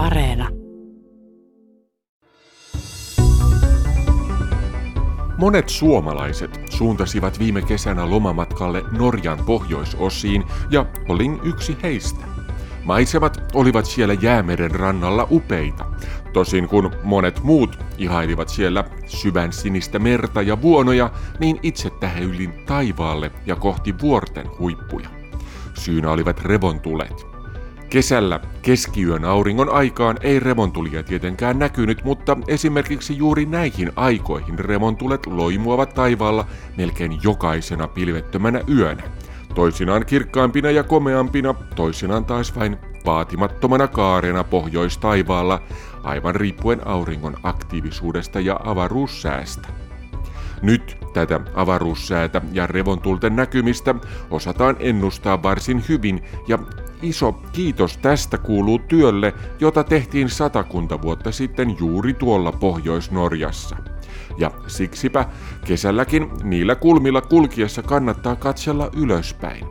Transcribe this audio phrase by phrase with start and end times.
[0.00, 0.48] Areena.
[5.38, 12.24] Monet suomalaiset suuntasivat viime kesänä lomamatkalle Norjan pohjoisosiin ja olin yksi heistä.
[12.84, 15.84] Maisemat olivat siellä jäämeren rannalla upeita,
[16.32, 21.10] tosin kun monet muut ihailivat siellä syvän sinistä merta ja vuonoja,
[21.40, 25.08] niin itse tähöylin taivaalle ja kohti vuorten huippuja.
[25.74, 27.29] Syynä olivat revontulet.
[27.90, 35.94] Kesällä keskiyön auringon aikaan ei revontulia tietenkään näkynyt, mutta esimerkiksi juuri näihin aikoihin revontulet loimuavat
[35.94, 39.02] taivaalla melkein jokaisena pilvettömänä yönä.
[39.54, 42.76] Toisinaan kirkkaampina ja komeampina, toisinaan taas vain
[43.06, 45.62] vaatimattomana kaarena pohjoistaivaalla,
[46.02, 49.68] aivan riippuen auringon aktiivisuudesta ja avaruussäästä.
[50.62, 53.94] Nyt tätä avaruussäätä ja revontulten näkymistä
[54.30, 56.58] osataan ennustaa varsin hyvin ja
[57.02, 63.76] iso kiitos tästä kuuluu työlle, jota tehtiin satakunta vuotta sitten juuri tuolla Pohjois-Norjassa.
[64.38, 65.24] Ja siksipä
[65.64, 69.66] kesälläkin niillä kulmilla kulkiessa kannattaa katsella ylöspäin.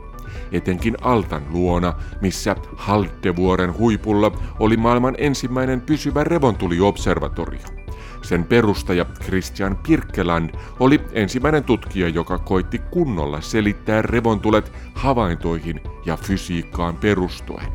[0.52, 7.79] Etenkin Altan luona, missä Haltevuoren huipulla oli maailman ensimmäinen pysyvä revontuli-observatorio.
[8.22, 16.98] Sen perustaja Christian Pirkeland oli ensimmäinen tutkija, joka koitti kunnolla selittää revontulet havaintoihin ja fysiikkaan
[16.98, 17.68] perustuen.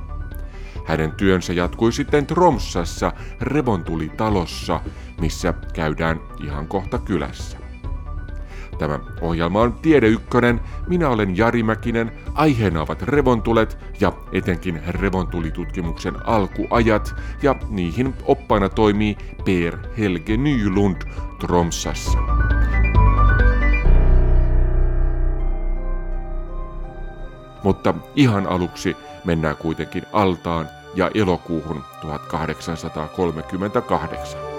[0.85, 4.81] Hänen työnsä jatkui sitten Tromsassa revontulitalossa,
[5.21, 7.64] missä käydään ihan kohta kylässä.
[8.79, 16.27] Tämä ohjelma on Tiede Ykkönen, minä olen Jari Mäkinen, aiheena ovat revontulet ja etenkin revontulitutkimuksen
[16.27, 21.03] alkuajat ja niihin oppana toimii Per Helge Nylund
[21.41, 22.19] Tromsassa.
[27.63, 34.54] Mutta ihan aluksi mennään kuitenkin altaan ja elokuuhun 1838.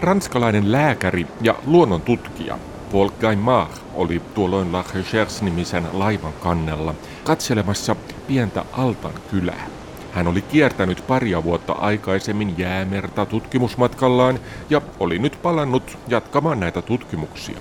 [0.00, 2.58] Ranskalainen lääkäri ja luonnontutkija
[2.92, 6.94] Paul Gaimard oli tuolloin La Recherche-nimisen laivan kannella
[7.24, 7.96] katselemassa
[8.26, 9.66] pientä Altan kylää.
[10.12, 14.38] Hän oli kiertänyt paria vuotta aikaisemmin jäämerta tutkimusmatkallaan
[14.70, 17.58] ja oli nyt palannut jatkamaan näitä tutkimuksia.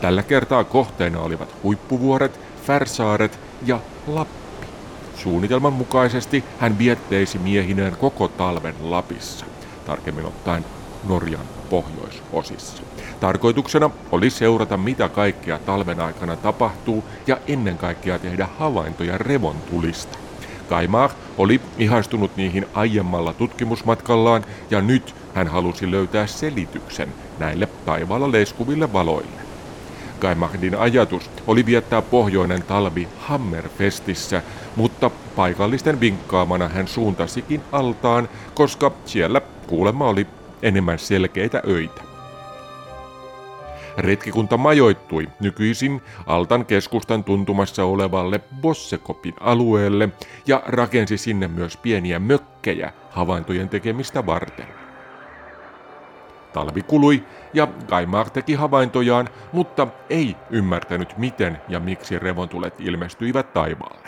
[0.00, 4.66] Tällä kertaa kohteena olivat huippuvuoret, Färsaaret ja Lappi.
[5.16, 9.46] Suunnitelman mukaisesti hän vietteisi miehineen koko talven Lapissa
[9.88, 10.64] tarkemmin ottaen
[11.08, 12.82] Norjan pohjoisosissa.
[13.20, 20.18] Tarkoituksena oli seurata, mitä kaikkea talven aikana tapahtuu ja ennen kaikkea tehdä havaintoja revontulista.
[20.68, 28.92] Kaimar oli ihastunut niihin aiemmalla tutkimusmatkallaan ja nyt hän halusi löytää selityksen näille taivaalla leiskuville
[28.92, 29.40] valoille.
[30.20, 34.42] Kaimardin ajatus oli viettää pohjoinen talvi Hammerfestissä,
[34.76, 40.26] mutta paikallisten vinkkaamana hän suuntasikin altaan, koska siellä kuulemma oli
[40.62, 42.02] enemmän selkeitä öitä.
[43.98, 50.08] Retkikunta majoittui nykyisin Altan keskustan tuntumassa olevalle Bossekopin alueelle
[50.46, 54.66] ja rakensi sinne myös pieniä mökkejä havaintojen tekemistä varten.
[56.52, 57.24] Talvi kului
[57.54, 64.07] ja Gaimar teki havaintojaan, mutta ei ymmärtänyt miten ja miksi revontulet ilmestyivät taivaalle.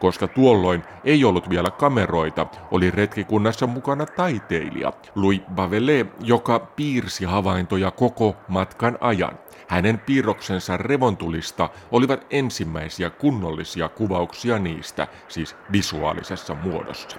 [0.00, 7.90] Koska tuolloin ei ollut vielä kameroita, oli retkikunnassa mukana taiteilija Louis Bavelet, joka piirsi havaintoja
[7.90, 9.38] koko matkan ajan.
[9.68, 17.16] Hänen piirroksensa revontulista olivat ensimmäisiä kunnollisia kuvauksia niistä, siis visuaalisessa muodossa.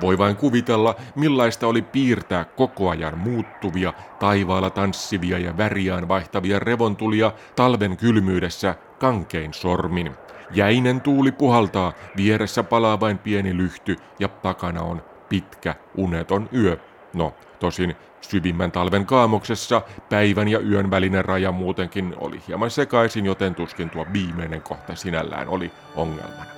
[0.00, 7.32] Voi vain kuvitella, millaista oli piirtää koko ajan muuttuvia, taivaalla tanssivia ja väriään vaihtavia revontulia
[7.56, 10.25] talven kylmyydessä kankein sormin.
[10.50, 16.76] Jäinen tuuli puhaltaa, vieressä palaa vain pieni lyhty ja takana on pitkä uneton yö.
[17.14, 23.54] No, tosin syvimmän talven kaamoksessa päivän ja yön välinen raja muutenkin oli hieman sekaisin, joten
[23.54, 26.56] tuskin tuo viimeinen kohta sinällään oli ongelmana.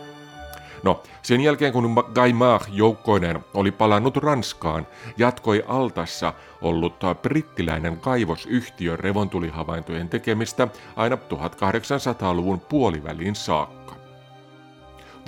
[0.82, 4.87] No, sen jälkeen kun Gaimard joukkoinen oli palannut Ranskaan,
[5.17, 6.32] jatkoi Altassa
[6.62, 13.77] ollut brittiläinen kaivosyhtiö revontulihavaintojen tekemistä aina 1800-luvun puoliväliin saakka.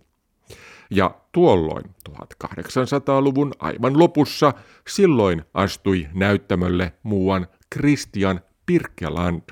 [0.90, 4.52] Ja tuolloin 1800-luvun aivan lopussa
[4.88, 9.42] silloin astui näyttämölle muuan Christian Birkeland.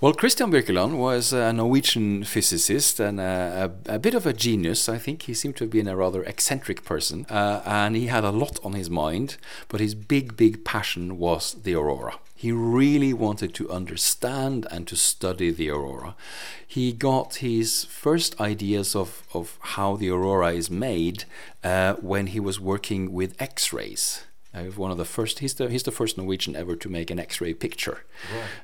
[0.00, 4.88] Well, Christian Birkeland was a Norwegian physicist and a, a, a, bit of a genius.
[4.88, 8.24] I think he seemed to have been a rather eccentric person, uh, and he had
[8.24, 9.36] a lot on his mind.
[9.68, 12.18] But his big, big passion was the aurora.
[12.34, 16.14] He really wanted to understand and to study the aurora.
[16.66, 21.24] He got his first ideas of, of how the aurora is made
[21.62, 24.24] uh, when he was working with X rays.
[24.54, 27.18] Uh, one of the first, he's the, he's the first Norwegian ever to make an
[27.18, 27.96] X-ray picture.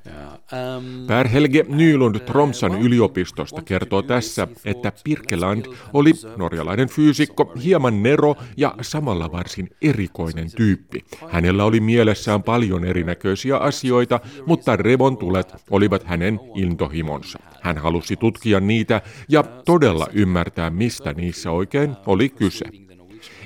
[0.06, 8.02] Uh, um, Per Helge Nylund Tromsan yliopistosta kertoo tässä, että Pirkeland oli norjalainen fyysikko, hieman
[8.02, 11.04] nero ja samalla varsin erikoinen tyyppi.
[11.28, 17.38] Hänellä oli mielessään paljon erinäköisiä asioita, mutta revontulet olivat hänen intohimonsa.
[17.60, 22.89] Hän halusi tutkia niitä ja todella ymmärtää, mistä niissä oikein oli kyse.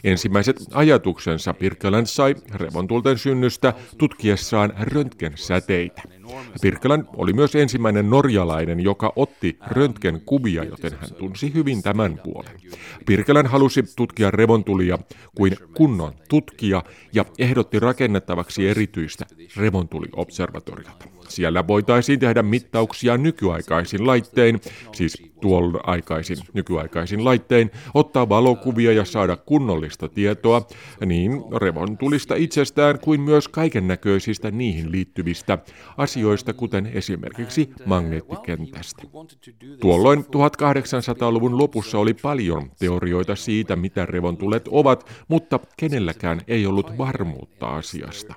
[0.05, 6.03] Ensimmäiset ajatuksensa Pirkeland sai revontulten synnystä tutkiessaan röntgensäteitä.
[6.63, 12.61] Pirkeland oli myös ensimmäinen norjalainen, joka otti röntgenkuvia, joten hän tunsi hyvin tämän puolen.
[13.07, 14.99] Pirkeland halusi tutkia revontulia
[15.37, 21.14] kuin kunnon tutkija ja ehdotti rakennettavaksi erityistä revontuli-observatoriota.
[21.29, 24.61] Siellä voitaisiin tehdä mittauksia nykyaikaisin laittein,
[24.93, 30.63] siis tuolla aikaisin nykyaikaisin laittein, ottaa valokuvia ja saada kunnollista tietoa
[31.07, 35.59] niin revontulista itsestään kuin myös kaiken näköisistä niihin liittyvistä
[35.97, 39.03] asioista, kuten esimerkiksi magneettikentästä.
[39.81, 47.67] Tuolloin 1800-luvun lopussa oli paljon teorioita siitä, mitä revontulet ovat, mutta kenelläkään ei ollut varmuutta
[47.67, 48.35] asiasta.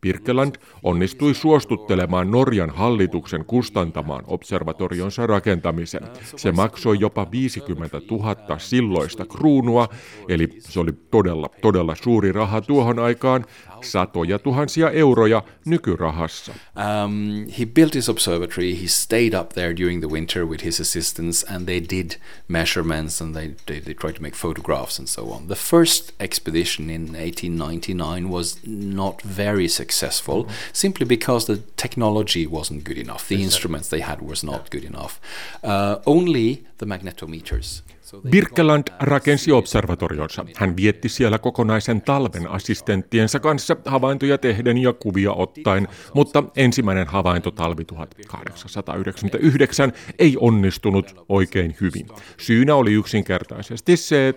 [0.00, 6.02] Pirkeland onnistui suostuttelemaan Norjan hallituksen kustantamaan observatorionsa rakentamisen.
[6.36, 9.88] Se maksoi jopa 50 000 silloista kruunua,
[10.28, 13.44] eli se oli todella, todella suuri raha tuohon aikaan,
[13.84, 16.52] satoja tuhansia euroja nykyrahassa.
[16.76, 21.42] Um, he built his observatory, he stayed up there during the winter with his assistants
[21.42, 22.16] and they did
[22.48, 25.48] measurements and they, they, they tried to make photographs and so on.
[25.48, 30.54] The first expedition in 1899 was not very successful mm-hmm.
[30.72, 33.28] simply because the technology wasn't good enough.
[33.28, 33.44] The exactly.
[33.44, 35.20] instruments they had was not good enough.
[35.62, 37.82] Uh, only the magnetometers
[38.30, 40.46] Birkeland rakensi observatorionsa.
[40.56, 47.50] Hän vietti siellä kokonaisen talven assistenttiensa kanssa havaintoja tehden ja kuvia ottaen, mutta ensimmäinen havainto
[47.50, 52.06] talvi 1899 ei onnistunut oikein hyvin.
[52.38, 54.34] Syynä oli yksinkertaisesti se,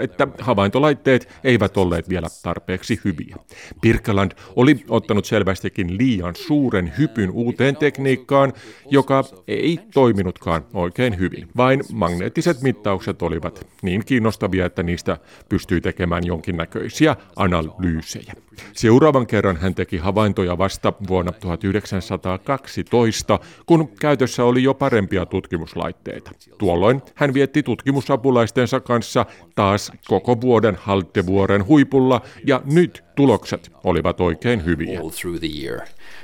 [0.00, 3.36] että havaintolaitteet eivät olleet vielä tarpeeksi hyviä.
[3.80, 8.52] Birkeland oli ottanut selvästikin liian suuren hypyn uuteen tekniikkaan,
[8.90, 11.48] joka ei toiminutkaan oikein hyvin.
[11.56, 15.18] Vain magneettiset mittaukset tulokset olivat niin kiinnostavia, että niistä
[15.48, 18.32] pystyi tekemään jonkinnäköisiä analyysejä.
[18.72, 26.30] Seuraavan kerran hän teki havaintoja vasta vuonna 1912, kun käytössä oli jo parempia tutkimuslaitteita.
[26.58, 34.64] Tuolloin hän vietti tutkimusapulaistensa kanssa taas koko vuoden Haltevuoren huipulla ja nyt tulokset olivat oikein
[34.64, 35.00] hyviä.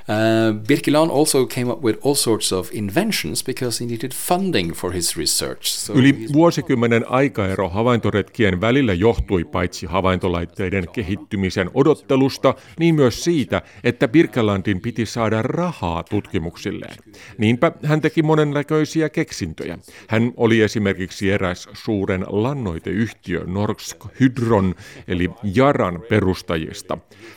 [0.08, 4.92] Uh, Birkeland also came up with all sorts of inventions because he needed funding for
[4.92, 5.66] his research.
[5.66, 14.08] So Yli vuosikymmenen aikaero havaintoretkien välillä johtui paitsi havaintolaitteiden kehittymisen odottelusta, niin myös siitä, että
[14.08, 16.96] Birkelandin piti saada rahaa tutkimuksilleen.
[17.38, 19.78] Niinpä hän teki monennäköisiä keksintöjä.
[20.08, 24.74] Hän oli esimerkiksi eräs suuren lannoiteyhtiö Norsk Hydron
[25.08, 26.81] eli Jaran perustajista.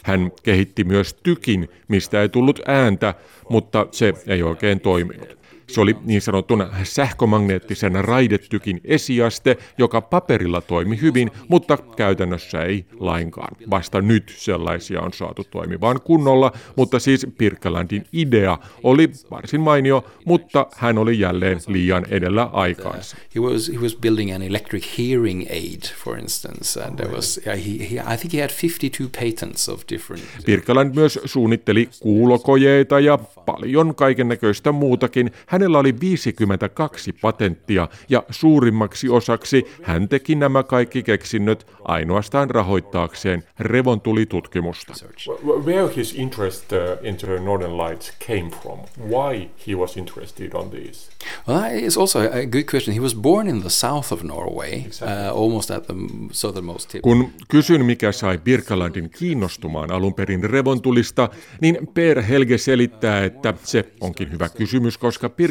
[0.03, 3.13] Hän kehitti myös tykin, mistä ei tullut ääntä,
[3.49, 5.44] mutta se ei oikein toiminut.
[5.67, 13.55] Se oli niin sanotun sähkömagneettisen raidetykin esiaste, joka paperilla toimi hyvin, mutta käytännössä ei lainkaan.
[13.69, 20.67] Vasta nyt sellaisia on saatu toimivaan kunnolla, mutta siis Pirkkalandin idea oli varsin mainio, mutta
[20.75, 23.17] hän oli jälleen liian edellä aikaansa.
[23.35, 27.89] he was he was building an electric hearing aid, for instance, and there was he,
[27.91, 30.23] he I think he had 52 patents of different.
[30.45, 35.31] Pirkkaland myös suunnitteli kuulokojeita ja paljon kaiken näköistä muutakin.
[35.55, 44.93] Hänellä oli 52 patenttia ja suurimmaksi osaksi hän teki nämä kaikki keksinnöt ainoastaan rahoittaakseen revontulitutkimusta.
[44.93, 48.79] Wh- Where his interest uh, into the Northern Lights came from?
[49.09, 51.11] Why he was interested on these?
[51.47, 52.95] Well, that is also a good question.
[52.95, 55.93] He was born in the south of Norway, uh, almost at the
[56.31, 57.01] southernmost tip.
[57.01, 61.29] Kun kysyn, mikä sai Birkalandin kiinnostumaan alun perin revontulista,
[61.61, 65.44] niin Per Helge selittää, että se onkin hyvä kysymys, koska Birkaland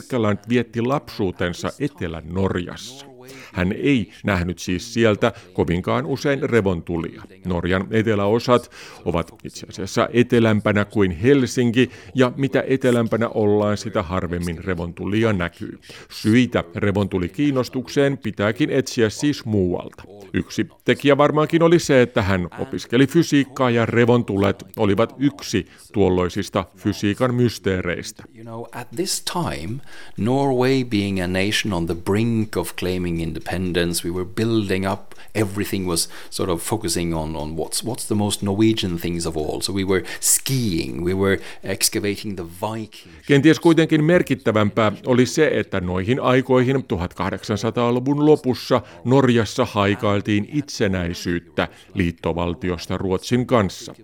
[0.48, 3.13] vietti lapsuutensa Etelä-Norjassa.
[3.52, 7.22] Hän ei nähnyt siis sieltä kovinkaan usein revontulia.
[7.44, 8.70] Norjan eteläosat
[9.04, 15.78] ovat itse asiassa etelämpänä kuin Helsinki, ja mitä etelämpänä ollaan, sitä harvemmin revontulia näkyy.
[16.10, 20.02] Syitä revontulikiinnostukseen pitääkin etsiä siis muualta.
[20.32, 27.34] Yksi tekijä varmaankin oli se, että hän opiskeli fysiikkaa ja revontulet olivat yksi tuolloisista fysiikan
[27.34, 28.24] mysteereistä.
[28.34, 29.80] You know, at this time,
[30.16, 35.14] Norway being a nation on the brink of claiming independence, we were building up.
[35.35, 39.61] Everything was sort of focusing on, on what's what's the most Norwegian things of all.
[39.61, 43.12] So we were skiing, we were excavating the Viking.
[43.26, 53.47] Kenties kuitenkin merkittävämpää oli se, että noihin aikoihin 1800-luvun lopussa Norjassa haikailtiin itsenäisyyttä liittovaltiosta Ruotsin
[53.47, 53.94] kanssa.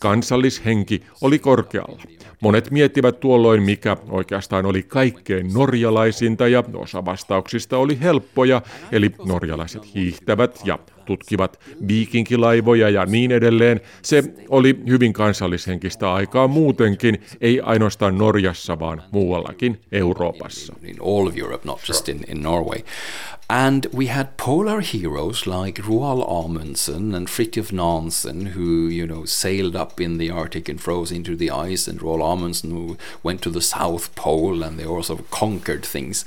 [0.00, 2.02] Kansallishenki oli korkealla.
[2.40, 9.94] Monet miettivät tuolloin, mikä oikeastaan oli kaikkein norjalaisinta ja osa vastauksista oli helppoja, eli norjalaiset
[9.94, 13.80] hiihtävät ja tutkivat viikinkilaivoja ja niin edelleen.
[14.02, 20.74] Se oli hyvin kansallishenkistä aikaa muutenkin, ei ainoastaan Norjassa, vaan muuallakin Euroopassa.
[20.82, 22.82] in all of Europe, not just in, in Norway.
[23.48, 29.74] And we had polar heroes like Roald Amundsen and Fridtjof Nansen, who you know sailed
[29.74, 33.50] up in the Arctic and froze into the ice, and Roald Amundsen who went to
[33.50, 36.24] the South Pole, and they also conquered things.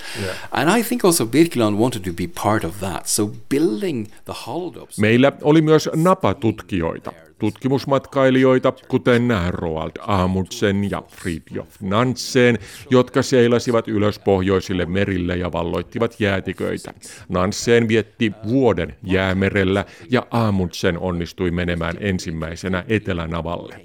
[0.51, 3.07] And I think also Birkeland wanted to be part of that.
[3.07, 4.62] So building the Haldops.
[4.99, 14.85] Meillä oli myös napatutkijoita, tutkimusmatkailijoita, kuten Roald Amundsen ja Fridtjof Nansen, jotka seilasivat ylös pohjoisille
[14.85, 16.93] merille ja valloittivat jäätiköitä.
[17.29, 23.81] Nansen vietti vuoden jäämerellä ja Amundsen onnistui menemään ensimmäisenä Etelänavalle.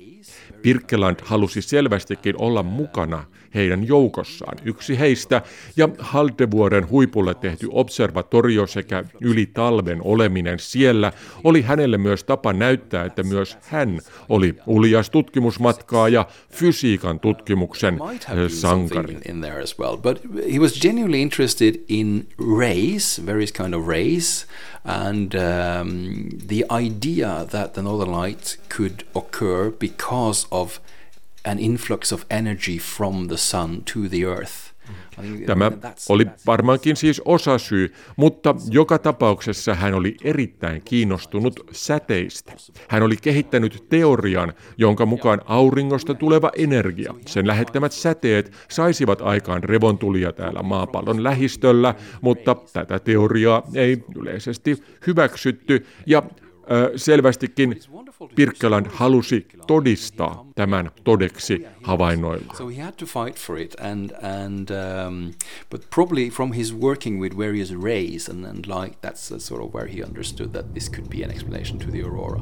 [0.62, 3.24] Birkeland halusi selvästikin olla mukana
[3.54, 4.58] heidän joukossaan.
[4.64, 5.42] Yksi heistä
[5.76, 11.12] ja Haldevuoren huipulle tehty observatorio sekä yli talven oleminen siellä
[11.44, 18.50] oli hänelle myös tapa näyttää, että myös hän oli uljas tutkimusmatkaa ja fysiikan tutkimuksen eh,
[18.50, 19.18] sankari.
[24.84, 30.80] and um, the idea that the northern lights could occur because of
[31.48, 34.68] an influx of energy from the sun to the earth.
[35.20, 35.72] Think Tämä
[36.08, 42.52] oli varmaankin siis osasyy, mutta joka tapauksessa hän oli erittäin kiinnostunut säteistä.
[42.88, 50.32] Hän oli kehittänyt teorian, jonka mukaan auringosta tuleva energia, sen lähettämät säteet saisivat aikaan revontulia
[50.32, 56.22] täällä maapallon lähistöllä, mutta tätä teoriaa ei yleisesti hyväksytty ja
[56.96, 57.80] selvästikin
[58.34, 62.54] Pirkkaland halusi todistaa tämän todeksi havainnoilla.
[62.56, 65.32] So he had to fight for it, and and um,
[65.70, 68.64] but probably from his working with various rays and, and
[69.00, 72.40] that's sort of where he understood that this could be an explanation to the aurora.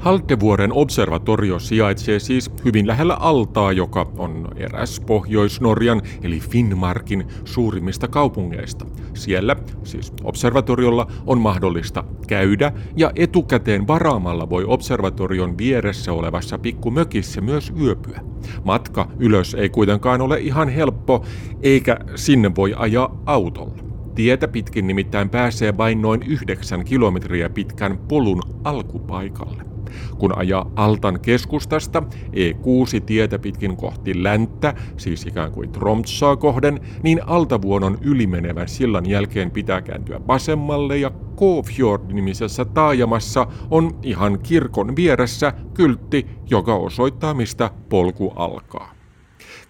[0.00, 8.86] Haltevuoren observatorio sijaitsee siis hyvin lähellä Altaa, joka on eräs Pohjois-Norjan eli Finnmarkin suurimmista kaupungeista.
[9.14, 17.72] Siellä, siis observatoriolla, on mahdollista käydä ja etukäteen varaamalla voi observatorion vieressä olevassa pikkumökissä myös
[17.80, 18.20] yöpyä.
[18.64, 21.24] Matka ylös ei kuitenkaan ole ihan helppo,
[21.62, 23.82] eikä sinne voi ajaa autolla.
[24.14, 29.69] Tietä pitkin nimittäin pääsee vain noin yhdeksän kilometriä pitkän polun alkupaikalle.
[30.18, 37.20] Kun ajaa Altan keskustasta E6 tietä pitkin kohti länttä, siis ikään kuin Tromtsaa kohden, niin
[37.26, 46.26] Altavuonon ylimenevän sillan jälkeen pitää kääntyä vasemmalle ja Kofjord-nimisessä taajamassa on ihan kirkon vieressä kyltti,
[46.50, 49.00] joka osoittaa mistä polku alkaa.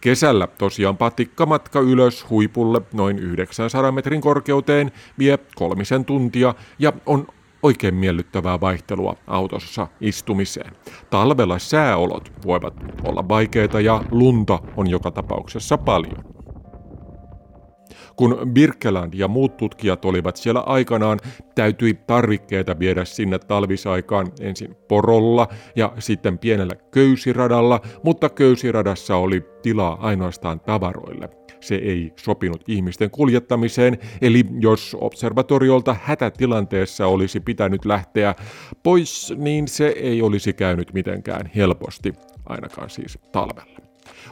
[0.01, 7.27] Kesällä tosiaan patikkamatka ylös huipulle noin 900 metrin korkeuteen vie kolmisen tuntia ja on
[7.63, 10.73] oikein miellyttävää vaihtelua autossa istumiseen.
[11.11, 12.75] Talvella sääolot voivat
[13.05, 16.25] olla vaikeita ja lunta on joka tapauksessa paljon.
[18.17, 21.19] Kun Birkeland ja muut tutkijat olivat siellä aikanaan,
[21.55, 29.99] täytyi tarvikkeita viedä sinne talvisaikaan ensin porolla ja sitten pienellä köysiradalla, mutta köysiradassa oli tilaa
[30.01, 38.35] ainoastaan tavaroille se ei sopinut ihmisten kuljettamiseen, eli jos observatoriolta hätätilanteessa olisi pitänyt lähteä
[38.83, 42.13] pois, niin se ei olisi käynyt mitenkään helposti,
[42.47, 43.81] ainakaan siis talvella.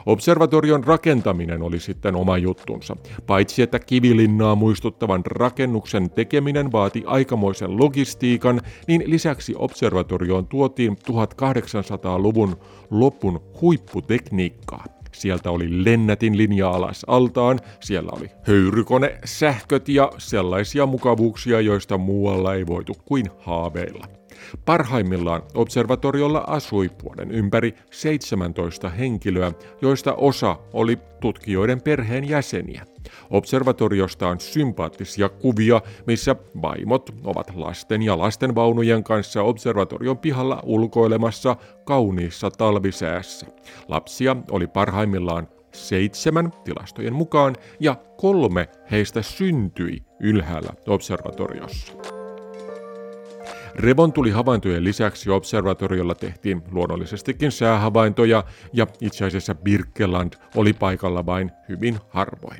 [0.05, 2.95] Observatorion rakentaminen oli sitten oma juttunsa.
[3.27, 12.55] Paitsi että kivilinnaa muistuttavan rakennuksen tekeminen vaati aikamoisen logistiikan, niin lisäksi observatorioon tuotiin 1800-luvun
[12.91, 14.98] lopun huipputekniikkaa.
[15.19, 22.53] Sieltä oli lennätin linja alas altaan, siellä oli höyrykone, sähköt ja sellaisia mukavuuksia, joista muualla
[22.53, 24.18] ei voitu kuin haaveilla.
[24.65, 29.51] Parhaimmillaan observatoriolla asui vuoden ympäri 17 henkilöä,
[29.81, 32.85] joista osa oli tutkijoiden perheen jäseniä.
[33.29, 42.51] Observatoriosta on sympaattisia kuvia, missä vaimot ovat lasten ja lastenvaunujen kanssa observatorion pihalla ulkoilemassa kauniissa
[42.51, 43.45] talvisäässä.
[43.87, 52.18] Lapsia oli parhaimmillaan seitsemän tilastojen mukaan ja kolme heistä syntyi ylhäällä observatoriossa.
[53.79, 58.43] Revontuli-havaintojen lisäksi observatoriolla tehtiin luonnollisestikin säähavaintoja
[58.73, 62.59] ja itse asiassa Birkeland oli paikalla vain hyvin harvoin.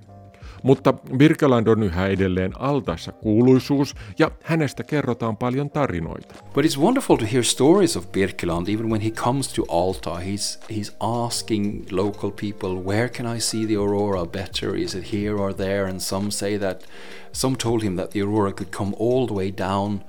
[0.63, 6.35] Mutta Birkeland on yhä edelleen altassa kuuluisuus ja hänestä kerrotaan paljon tarinoita.
[6.53, 10.15] But it's wonderful to hear stories of Birkeland even when he comes to Alta.
[10.15, 14.75] He's, he's asking local people, where can I see the aurora better?
[14.75, 15.85] Is it here or there?
[15.89, 16.83] And some say that,
[17.31, 19.99] some told him that the aurora could come all the way down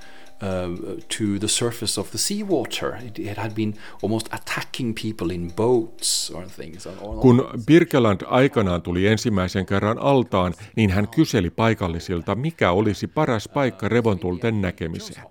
[0.43, 2.97] uh, to the surface of the seawater.
[3.07, 6.89] It, it had been almost attacking people in boats or things.
[7.21, 13.89] Kun Birkeland aikanaan tuli ensimmäisen kerran altaan, niin hän kyseli paikallisilta, mikä olisi paras paikka
[13.89, 15.23] revontulten näkemiseen.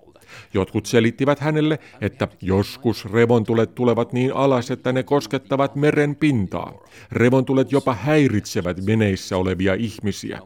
[0.53, 6.73] Jotkut selittivät hänelle, että joskus revontulet tulevat niin alas, että ne koskettavat meren pintaa.
[7.11, 10.39] Revontulet jopa häiritsevät veneissä olevia ihmisiä.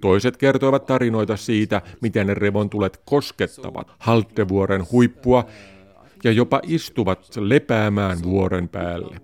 [0.00, 5.46] Toiset kertoivat tarinoita siitä, miten ne revontulet koskettavat Haltevuoren huippua
[6.24, 9.16] ja jopa istuvat lepäämään vuoren päälle.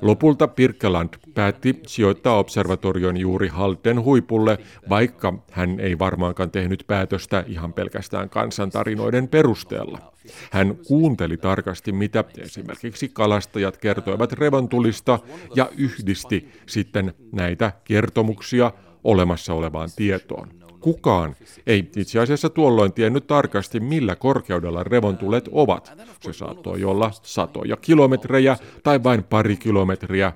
[0.00, 7.72] Lopulta Pirkeland päätti sijoittaa observatorion juuri Halten huipulle, vaikka hän ei varmaankaan tehnyt päätöstä ihan
[7.72, 10.12] pelkästään kansantarinoiden perusteella.
[10.50, 15.18] Hän kuunteli tarkasti, mitä esimerkiksi kalastajat kertoivat revontulista
[15.54, 18.72] ja yhdisti sitten näitä kertomuksia
[19.06, 20.48] olemassa olevaan tietoon.
[20.80, 25.92] Kukaan ei itse asiassa tuolloin tiennyt tarkasti, millä korkeudella revontulet ovat.
[26.20, 30.32] Se saattoi olla satoja kilometrejä tai vain pari kilometriä.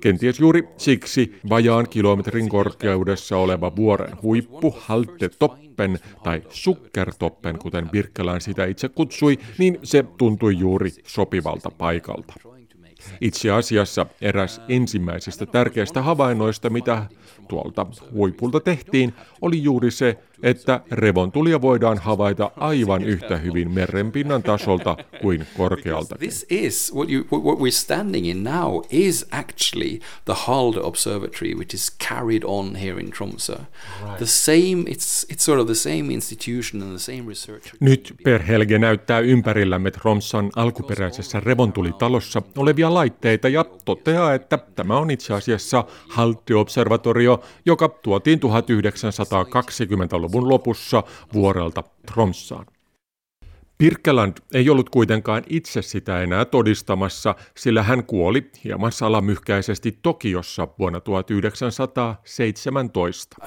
[0.00, 8.40] Kenties juuri siksi vajaan kilometrin korkeudessa oleva vuoren huippu, Halte Toppen tai Sukkertoppen, kuten Birkelän
[8.40, 12.34] sitä itse kutsui, niin se tuntui juuri sopivalta paikalta.
[13.20, 17.06] Itse asiassa eräs ensimmäisistä tärkeistä havainnoista, mitä
[17.48, 24.96] tuolta huipulta tehtiin, oli juuri se, että revontulia voidaan havaita aivan yhtä hyvin merenpinnan tasolta
[25.22, 26.16] kuin korkealta.
[26.18, 31.74] This is what, you, what we're standing in now is actually the Halde Observatory which
[31.74, 33.56] is carried on here in Tromsø.
[34.18, 37.74] The same it's it's sort of the same institution and the same research.
[37.80, 45.34] Nyt perhelge näyttää ympärillämme Tromsan alkuperäisessä revontulitalossa olevia laitteita ja toteaa, että tämä on itse
[45.34, 51.02] asiassa Halde Observatorio, joka tuotiin 1920 luvulla luvun lopussa
[51.34, 52.66] vuorelta Tromssaan.
[53.78, 61.00] Pirkkeland ei ollut kuitenkaan itse sitä enää todistamassa, sillä hän kuoli hieman salamyhkäisesti Tokiossa vuonna
[61.00, 63.36] 1917.
[63.42, 63.46] Uh,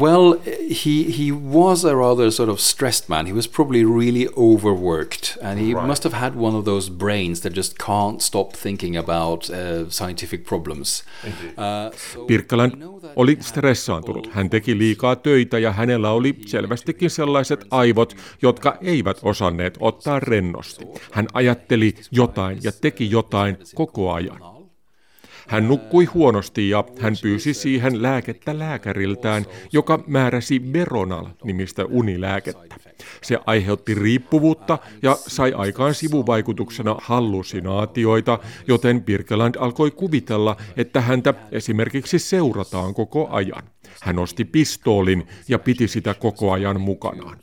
[0.00, 0.34] well,
[0.70, 3.26] he, he was a rather sort of stressed man.
[3.26, 5.86] He was probably really overworked and he right.
[5.86, 9.56] must have had one of those brains that just can't stop thinking about uh,
[9.88, 11.04] scientific problems.
[11.24, 11.30] Uh,
[12.14, 12.72] so Pirkkeland
[13.16, 14.30] oli stressaantunut.
[14.32, 20.20] Hän teki liikaa töitä ja hänellä oli selvästikin sellaiset aivot, jotka eivät osanneet osanneet ottaa
[20.20, 20.84] rennosti.
[21.12, 24.40] Hän ajatteli jotain ja teki jotain koko ajan.
[25.48, 32.76] Hän nukkui huonosti ja hän pyysi siihen lääkettä lääkäriltään, joka määräsi Veronal-nimistä unilääkettä.
[33.22, 42.18] Se aiheutti riippuvuutta ja sai aikaan sivuvaikutuksena hallusinaatioita, joten Birkeland alkoi kuvitella, että häntä esimerkiksi
[42.18, 43.62] seurataan koko ajan.
[44.00, 47.38] Hän osti pistoolin ja piti sitä koko ajan mukanaan.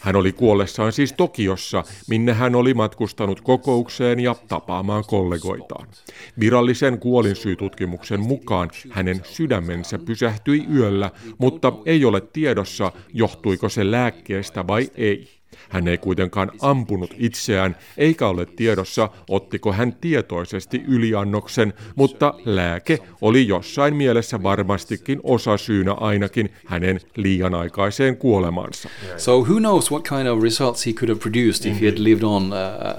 [0.00, 5.88] Hän oli kuollessaan siis Tokiossa, minne hän oli matkustanut kokoukseen ja tapaamaan kollegoitaan.
[6.40, 14.90] Virallisen kuolinsyytutkimuksen mukaan hänen sydämensä pysähtyi yöllä, mutta ei ole tiedossa, johtuiko se lääkkeestä vai
[14.94, 15.39] ei.
[15.68, 23.48] Hän ei kuitenkaan ampunut itseään, eikä ole tiedossa, ottiko hän tietoisesti yliannoksen, mutta lääke oli
[23.48, 28.88] jossain mielessä varmastikin osasyynä ainakin hänen liian aikaiseen kuolemansa.
[29.16, 32.22] So who knows what kind of results he could have produced if he had lived
[32.22, 32.56] on a,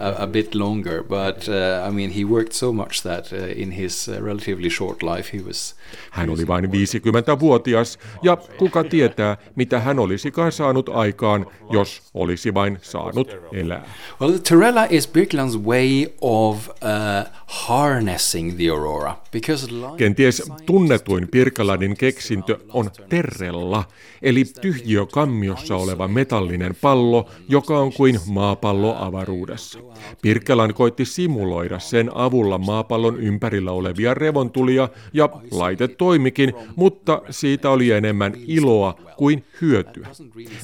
[0.08, 3.72] a, a bit longer, but uh, I mean he worked so much that uh, in
[3.72, 5.76] his uh, relatively short life he was
[6.12, 12.78] hän oli vain 50-vuotias ja kuka tietää, mitä hän olisikaan saanut aikaan, jos olisi vain
[12.82, 13.90] saanut elää.
[14.22, 19.16] Well, the Terella is Birkeland's way of uh, harnessing the aurora.
[19.32, 23.84] Because Kenties tunnetuin Birkelandin keksintö on terrella,
[24.22, 29.80] eli tyhjiökammiossa oleva metallinen pallo, joka on kuin maapallo avaruudessa.
[30.22, 37.92] Birkeland koitti simuloida sen avulla maapallon ympärillä olevia revontulia ja laite toimikin, mutta siitä oli
[37.92, 40.08] enemmän iloa kuin hyötyä.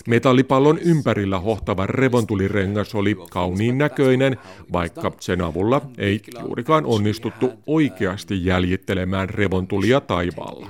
[0.08, 4.38] Metallipallon ympärillä hohtava revontulirengas oli kauniin näköinen,
[4.74, 10.70] vaikka sen avulla ei juurikaan onnistuttu oikeasti jäljittelemään revontulia taivaalla.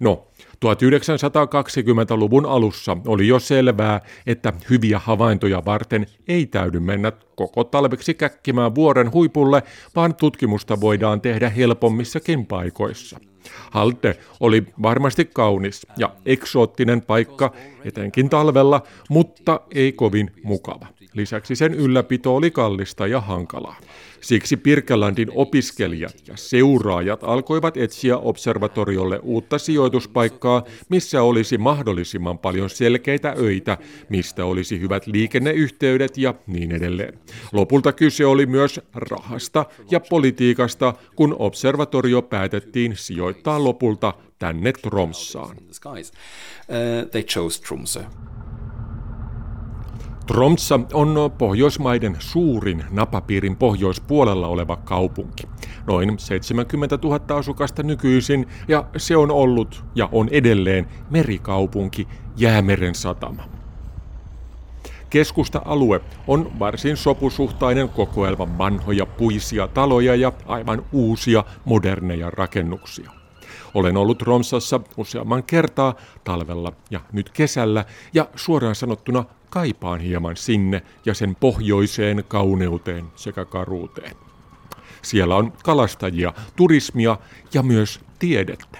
[0.00, 0.26] No,
[0.64, 8.74] 1920-luvun alussa oli jo selvää, että hyviä havaintoja varten ei täydy mennä koko talveksi käkkimään
[8.74, 9.62] vuoren huipulle,
[9.96, 13.18] vaan tutkimusta voidaan tehdä helpommissakin paikoissa.
[13.70, 17.52] Halte oli varmasti kaunis ja eksoottinen paikka,
[17.84, 20.86] etenkin talvella, mutta ei kovin mukava.
[21.14, 23.76] Lisäksi sen ylläpito oli kallista ja hankalaa.
[24.20, 33.34] Siksi Pirkelandin opiskelijat ja seuraajat alkoivat etsiä observatoriolle uutta sijoituspaikkaa, missä olisi mahdollisimman paljon selkeitä
[33.38, 37.18] öitä, mistä olisi hyvät liikenneyhteydet ja niin edelleen.
[37.52, 45.56] Lopulta kyse oli myös rahasta ja politiikasta, kun observatorio päätettiin sijoittaa lopulta tänne Tromsaan.
[45.56, 48.00] Uh, they chose Tromsø.
[50.26, 55.48] Tromsa on Pohjoismaiden suurin napapiirin pohjoispuolella oleva kaupunki.
[55.86, 63.42] Noin 70 000 asukasta nykyisin ja se on ollut ja on edelleen merikaupunki Jäämeren satama.
[65.10, 73.10] Keskusta-alue on varsin sopusuhtainen kokoelma vanhoja puisia taloja ja aivan uusia moderneja rakennuksia.
[73.74, 77.84] Olen ollut Romsassa useamman kertaa talvella ja nyt kesällä
[78.14, 84.16] ja suoraan sanottuna kaipaan hieman sinne ja sen pohjoiseen kauneuteen sekä karuuteen.
[85.02, 87.18] Siellä on kalastajia, turismia
[87.52, 88.78] ja myös tiedettä.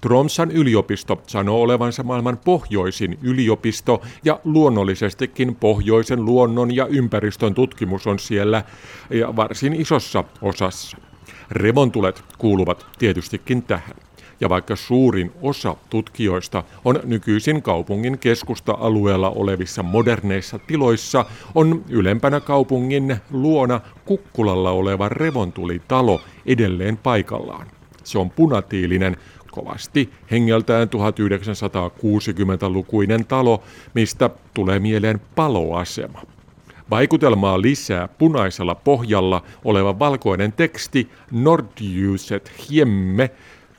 [0.00, 8.18] Tromsan yliopisto sanoo olevansa maailman pohjoisin yliopisto ja luonnollisestikin pohjoisen luonnon ja ympäristön tutkimus on
[8.18, 8.64] siellä
[9.10, 10.96] ja varsin isossa osassa.
[11.50, 13.96] Revontulet kuuluvat tietystikin tähän
[14.40, 23.16] ja vaikka suurin osa tutkijoista on nykyisin kaupungin keskusta-alueella olevissa moderneissa tiloissa, on ylempänä kaupungin
[23.30, 27.66] luona kukkulalla oleva revontulitalo edelleen paikallaan.
[28.04, 29.16] Se on punatiilinen,
[29.50, 33.62] kovasti hengeltään 1960-lukuinen talo,
[33.94, 36.22] mistä tulee mieleen paloasema.
[36.90, 43.30] Vaikutelmaa lisää punaisella pohjalla oleva valkoinen teksti Nordjuset hiemme,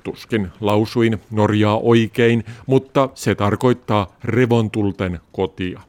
[0.03, 5.81] Tuskin lausuin Norjaa oikein, mutta se tarkoittaa revontulten kotia.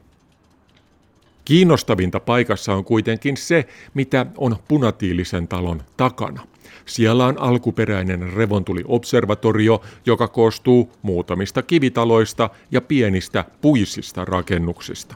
[1.45, 6.47] Kiinnostavinta paikassa on kuitenkin se, mitä on punatiilisen talon takana.
[6.85, 15.15] Siellä on alkuperäinen revontuli-observatorio, joka koostuu muutamista kivitaloista ja pienistä puisista rakennuksista.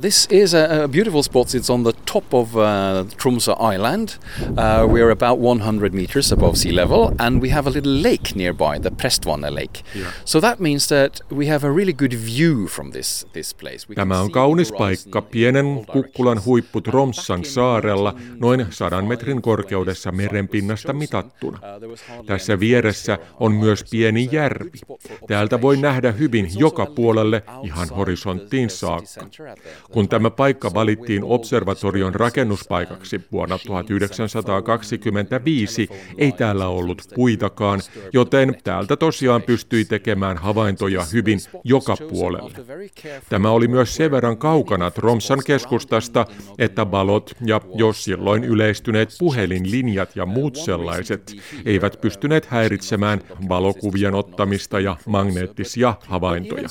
[0.00, 1.54] This is a, a, beautiful spot.
[1.54, 4.16] It's on the top of uh, Tromsø Island.
[4.56, 8.34] Uh, we are about 100 meters above sea level, and we have a little lake
[8.34, 9.82] nearby, the Prestvanne Lake.
[9.94, 10.10] Yeah.
[10.24, 13.88] So that means that we have a really good view from this, this place.
[13.88, 20.92] We Tämä on kaunis paikka pienen kukkulan huippu Tromsan saarella, noin sadan metrin korkeudessa merenpinnasta
[20.92, 21.58] mitattuna.
[21.58, 24.70] Uh, Tässä vieressä on myös pieni järvi.
[25.28, 29.26] Täältä voi nähdä hyvin joka puolelle ihan horisonttiin saakka.
[29.92, 37.80] Kun tämä paikka valittiin observatorion rakennuspaikaksi vuonna 1925, ei täällä ollut puitakaan,
[38.12, 42.52] joten täältä tosiaan pystyi tekemään havaintoja hyvin joka puolelle.
[43.28, 46.26] Tämä oli myös sen verran kaukana Tromsan keskustasta,
[46.58, 54.80] että valot ja jos silloin yleistyneet puhelinlinjat ja muut sellaiset eivät pystyneet häiritsemään valokuvien ottamista
[54.80, 56.68] ja magneettisia havaintoja.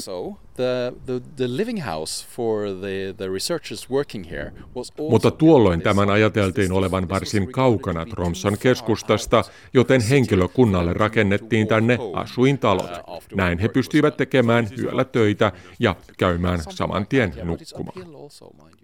[5.09, 9.43] Mutta tuolloin tämän ajateltiin olevan varsin kaukana Tromsan keskustasta,
[9.73, 12.91] joten henkilökunnalle rakennettiin tänne asuintalot.
[13.35, 18.11] Näin he pystyivät tekemään yöllä töitä ja käymään saman tien nukkumaan.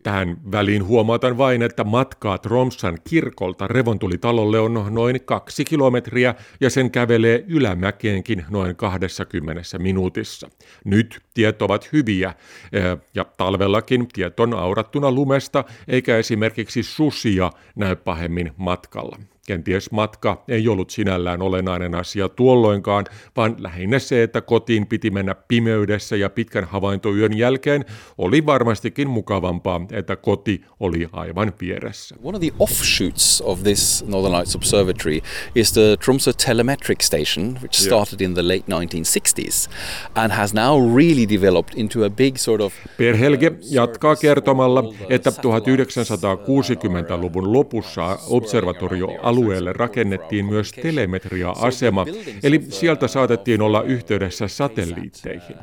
[0.07, 6.91] Tähän väliin huomautan vain, että matkaa Tromsan kirkolta revontulitalolle on noin kaksi kilometriä ja sen
[6.91, 10.49] kävelee ylämäkeenkin noin 20 minuutissa.
[10.85, 12.33] Nyt tiet ovat hyviä
[13.15, 19.17] ja talvellakin tiet on aurattuna lumesta eikä esimerkiksi susia näy pahemmin matkalla.
[19.47, 23.05] Kenties matka ei ollut sinällään olennainen asia tuolloinkaan,
[23.36, 27.86] vaan lähinnä se, että kotiin piti mennä pimeydessä ja pitkän havaintoyön jälkeen
[28.17, 32.15] oli varmastikin mukavampaa, että koti oli aivan vieressä.
[32.23, 35.19] One of the offshoots of this Northern Lights Observatory
[35.55, 39.69] is the Tromsø Telemetric Station, which started in the late 1960s
[40.15, 42.73] and has now really developed into a big sort of...
[42.97, 49.07] Per Helge jatkaa kertomalla, että 1960-luvun lopussa observatorio
[49.38, 52.06] alueelle rakennettiin myös telemetria-asema,
[52.43, 55.56] eli sieltä saatettiin olla yhteydessä satelliitteihin.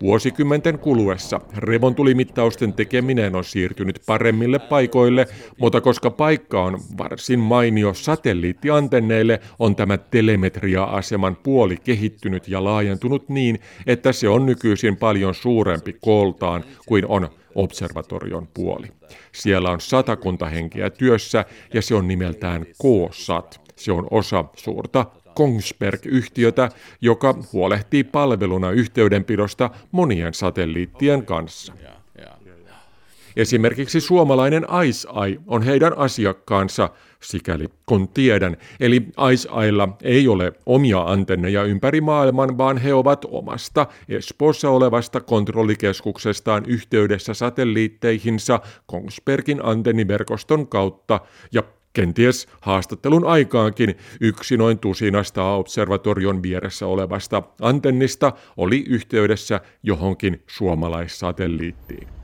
[0.00, 5.26] Vuosikymmenten kuluessa revontulimittausten tekeminen on siirtynyt paremmille paikoille,
[5.58, 13.58] mutta koska paikka on varsin mainio satelliittiantenneille, on tämä telemetria-aseman puoli kehittynyt ja laajentunut niin,
[13.86, 18.86] että se on nykyisin paljon suurempi kooltaan kuin on observatorion puoli.
[19.32, 23.60] Siellä on satakunta henkeä työssä ja se on nimeltään KSAT.
[23.76, 26.68] Se on osa suurta Kongsberg-yhtiötä,
[27.00, 31.72] joka huolehtii palveluna yhteydenpidosta monien satelliittien kanssa.
[33.36, 36.90] Esimerkiksi suomalainen IceEye on heidän asiakkaansa,
[37.22, 38.56] sikäli kun tiedän.
[38.80, 46.64] Eli IceEyella ei ole omia antenneja ympäri maailman, vaan he ovat omasta Espoossa olevasta kontrollikeskuksestaan
[46.66, 51.20] yhteydessä satelliitteihinsa Kongsbergin antenniverkoston kautta
[51.52, 62.21] ja Kenties haastattelun aikaankin yksi noin tusinasta observatorion vieressä olevasta antennista oli yhteydessä johonkin suomalaissatelliittiin.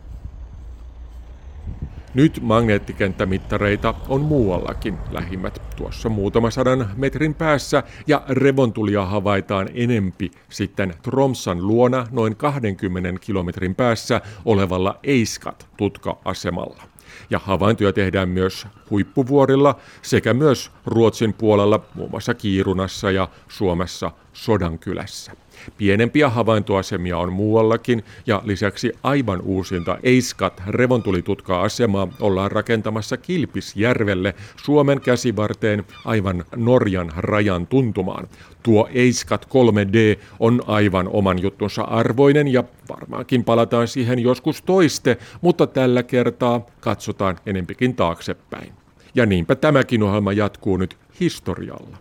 [2.15, 10.95] Nyt magneettikenttämittareita on muuallakin lähimmät tuossa muutama sadan metrin päässä ja revontulia havaitaan enempi sitten
[11.03, 16.83] Tromsan luona noin 20 kilometrin päässä olevalla Eiskat-tutka-asemalla.
[17.31, 25.33] Ja havaintoja tehdään myös huippuvuorilla sekä myös Ruotsin puolella muun muassa Kiirunassa ja Suomessa Sodankylässä.
[25.79, 35.85] Pienempiä havaintoasemia on muuallakin ja lisäksi aivan uusinta Eiskat revontulitutka-asemaa ollaan rakentamassa Kilpisjärvelle Suomen käsivarteen
[36.05, 38.29] aivan Norjan rajan tuntumaan.
[38.63, 45.67] Tuo Eiskat 3D on aivan oman juttunsa arvoinen ja varmaankin palataan siihen joskus toiste, mutta
[45.67, 48.73] tällä kertaa katsotaan enempikin taaksepäin.
[49.15, 51.97] Ja niinpä tämäkin ohjelma jatkuu nyt historialla.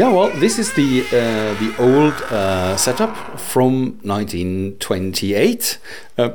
[0.00, 5.78] Yeah, well, this is the uh, the old uh, setup from 1928.
[6.18, 6.30] Uh,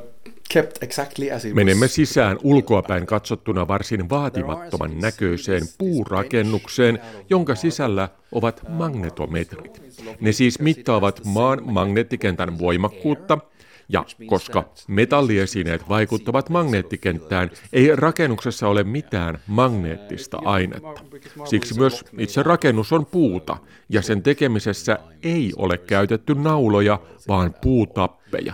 [0.49, 6.99] kept exactly as it Menemme sisään ulkoapäin katsottuna varsin vaatimattoman näköiseen puurakennukseen,
[7.29, 9.81] jonka sisällä ovat magnetometrit.
[10.19, 13.37] Ne siis mittaavat maan magneettikentän voimakkuutta–
[13.89, 21.03] ja koska metalliesineet vaikuttavat magneettikenttään, ei rakennuksessa ole mitään magneettista ainetta.
[21.45, 23.57] Siksi myös itse rakennus on puuta,
[23.89, 28.53] ja sen tekemisessä ei ole käytetty nauloja, vaan puuta oppeja.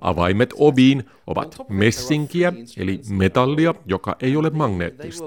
[0.00, 5.26] Avaimet oviin ovat messinkiä, eli metallia, joka ei ole magneettista.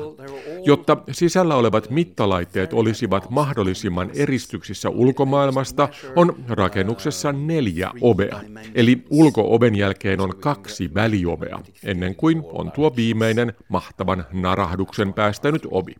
[0.65, 8.41] Jotta sisällä olevat mittalaitteet olisivat mahdollisimman eristyksissä ulkomaailmasta, on rakennuksessa neljä ovea.
[8.75, 15.95] Eli ulkooven jälkeen on kaksi väliovea, ennen kuin on tuo viimeinen mahtavan narahduksen päästänyt ovi.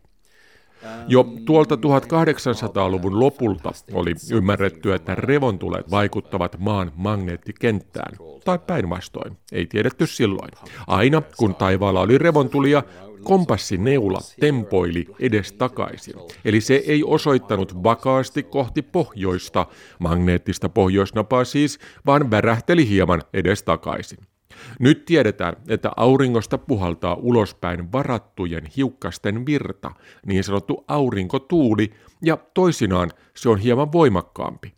[1.08, 10.06] Jo tuolta 1800-luvun lopulta oli ymmärretty, että revontulet vaikuttavat maan magneettikenttään, tai päinvastoin, ei tiedetty
[10.06, 10.50] silloin.
[10.86, 12.82] Aina kun taivaalla oli revontulia,
[13.24, 16.14] kompassineula tempoili edes takaisin.
[16.44, 19.66] Eli se ei osoittanut vakaasti kohti pohjoista,
[19.98, 24.18] magneettista pohjoisnapaa siis, vaan värähteli hieman edes takaisin.
[24.80, 29.90] Nyt tiedetään, että auringosta puhaltaa ulospäin varattujen hiukkasten virta,
[30.26, 31.90] niin sanottu aurinkotuuli,
[32.22, 34.72] ja toisinaan se on hieman voimakkaampi.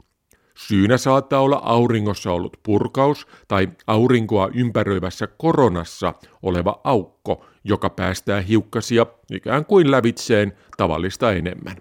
[0.58, 9.06] Syynä saattaa olla auringossa ollut purkaus tai aurinkoa ympäröivässä koronassa oleva aukko, joka päästää hiukkasia
[9.32, 11.76] ikään kuin lävitseen tavallista enemmän.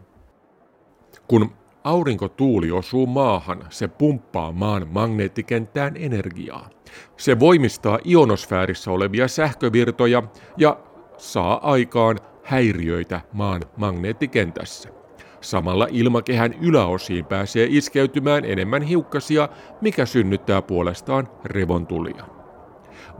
[1.27, 1.51] Kun
[1.87, 6.69] aurinkotuuli osuu maahan, se pumppaa maan magneettikenttään energiaa.
[7.17, 10.23] Se voimistaa ionosfäärissä olevia sähkövirtoja
[10.57, 10.79] ja
[11.17, 14.89] saa aikaan häiriöitä maan magneettikentässä.
[15.41, 19.49] Samalla ilmakehän yläosiin pääsee iskeytymään enemmän hiukkasia,
[19.81, 22.36] mikä synnyttää puolestaan revontulia.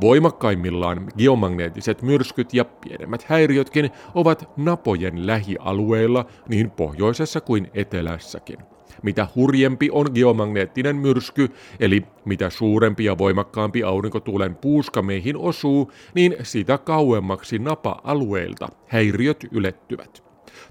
[0.01, 8.57] Voimakkaimmillaan geomagneettiset myrskyt ja pienemmät häiriötkin ovat napojen lähialueilla niin pohjoisessa kuin etelässäkin.
[9.03, 16.35] Mitä hurjempi on geomagneettinen myrsky, eli mitä suurempi ja voimakkaampi aurinkotuulen puuska meihin osuu, niin
[16.43, 20.26] sitä kauemmaksi napa-alueilta häiriöt ylettyvät.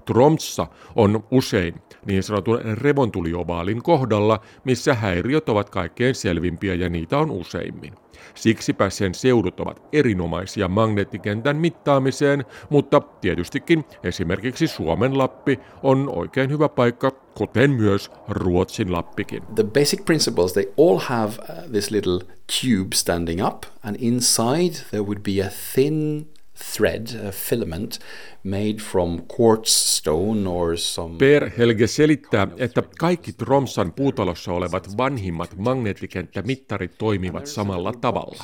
[0.07, 7.31] Tromssa on usein niin sanotun revontuliovaalin kohdalla, missä häiriöt ovat kaikkein selvimpiä ja niitä on
[7.31, 7.93] useimmin.
[8.35, 16.69] Siksipä sen seudut ovat erinomaisia magneettikentän mittaamiseen, mutta tietystikin esimerkiksi Suomen Lappi on oikein hyvä
[16.69, 19.43] paikka, kuten myös Ruotsin Lappikin.
[19.55, 22.19] The basic principles, they all have uh, this little
[22.61, 27.99] tube standing up and inside there would be a thin thread, a filament,
[28.43, 31.17] made from quartz stone or some...
[31.17, 38.43] Per Helge selittää, että kaikki Tromsan puutalossa olevat vanhimmat magneettikenttämittarit toimivat samalla tavalla.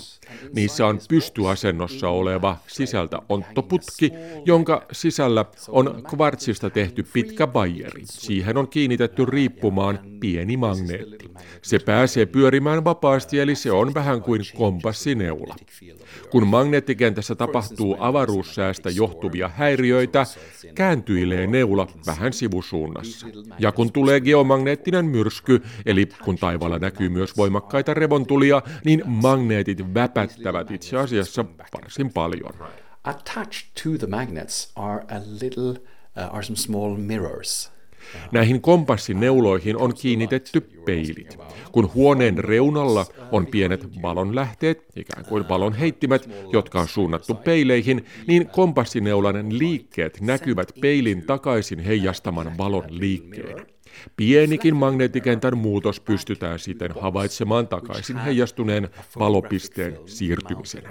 [0.55, 4.11] Niissä on pystyasennossa oleva sisältä onttoputki,
[4.45, 8.01] jonka sisällä on kvartsista tehty pitkä bajeri.
[8.05, 11.31] Siihen on kiinnitetty riippumaan pieni magneetti.
[11.61, 15.55] Se pääsee pyörimään vapaasti, eli se on vähän kuin kompassineula.
[16.33, 20.25] Kun magneettikentässä tapahtuu avaruussäästä johtuvia häiriöitä,
[20.75, 23.27] kääntyilee neula vähän sivusuunnassa.
[23.59, 30.71] Ja kun tulee geomagneettinen myrsky, eli kun taivaalla näkyy myös voimakkaita revontulia, niin magneetit väpättävät
[30.71, 32.53] itse asiassa varsin paljon.
[33.03, 37.72] Attached to the magnets are a little uh, are some small mirrors.
[38.31, 41.37] Näihin kompassineuloihin on kiinnitetty peilit.
[41.71, 48.47] Kun huoneen reunalla on pienet valonlähteet, ikään kuin valon heittimet, jotka on suunnattu peileihin, niin
[48.47, 53.65] kompassineulan liikkeet näkyvät peilin takaisin heijastaman valon liikkeen.
[54.17, 58.89] Pienikin magneettikentän muutos pystytään siten havaitsemaan takaisin heijastuneen
[59.19, 60.89] valopisteen siirtymisenä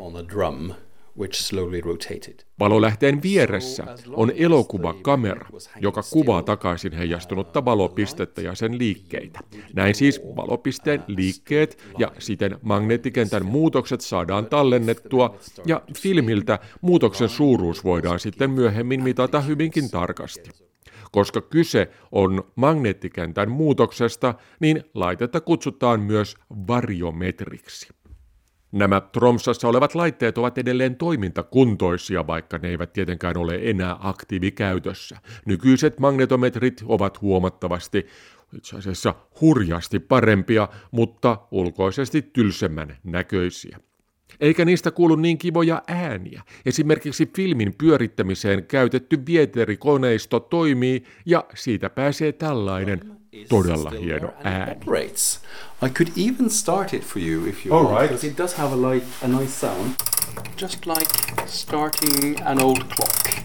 [1.18, 2.34] which slowly rotated.
[2.58, 5.48] Valolähteen vieressä on elokuvakamera,
[5.80, 9.40] joka kuvaa takaisin heijastunutta valopistettä ja sen liikkeitä.
[9.74, 18.20] Näin siis valopisteen liikkeet ja siten magneettikentän muutokset saadaan tallennettua ja filmiltä muutoksen suuruus voidaan
[18.20, 20.50] sitten myöhemmin mitata hyvinkin tarkasti.
[21.12, 27.88] Koska kyse on magneettikentän muutoksesta, niin laitetta kutsutaan myös variometriksi.
[28.72, 35.18] Nämä Tromsassa olevat laitteet ovat edelleen toimintakuntoisia, vaikka ne eivät tietenkään ole enää aktiivikäytössä.
[35.46, 38.06] Nykyiset magnetometrit ovat huomattavasti,
[38.56, 43.78] itse asiassa hurjasti parempia, mutta ulkoisesti tylsemmän näköisiä.
[44.40, 46.42] Eikä niistä kuulu niin kivoja ääniä.
[46.66, 55.28] Esimerkiksi filmin pyörittämiseen käytetty vieterikoneisto toimii ja siitä pääsee tällainen todella hieno ääni.
[55.82, 58.08] I could even start it for you if you All want, right.
[58.10, 59.96] because it does have a, light, a nice sound,
[60.56, 61.08] just like
[61.48, 63.42] starting an old clock.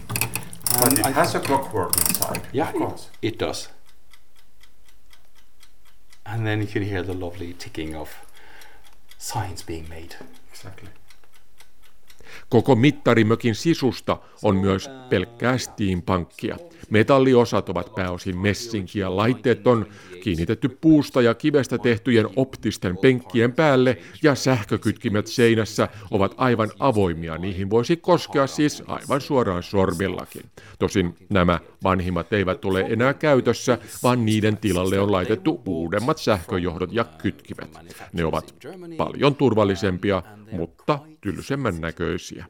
[0.80, 2.42] But it I, has a clockwork inside.
[2.52, 3.68] Yeah, it, it does.
[6.24, 8.08] And then you can hear the lovely ticking of
[9.18, 10.14] signs being made.
[10.52, 10.90] Exactly.
[12.48, 16.56] Koko mittarimökin sisusta on myös pelkkää steampunkkia.
[16.90, 19.86] Metalliosat ovat pääosin messinkiä, laitteet on
[20.22, 27.38] kiinnitetty puusta ja kivestä tehtyjen optisten penkkien päälle ja sähkökytkimet seinässä ovat aivan avoimia.
[27.38, 30.42] Niihin voisi koskea siis aivan suoraan sormillakin.
[30.78, 37.04] Tosin nämä vanhimmat eivät ole enää käytössä, vaan niiden tilalle on laitettu uudemmat sähköjohdot ja
[37.04, 37.78] kytkimet.
[38.12, 38.54] Ne ovat
[38.96, 40.22] paljon turvallisempia,
[40.52, 42.46] mutta tylsemmän näköisiä.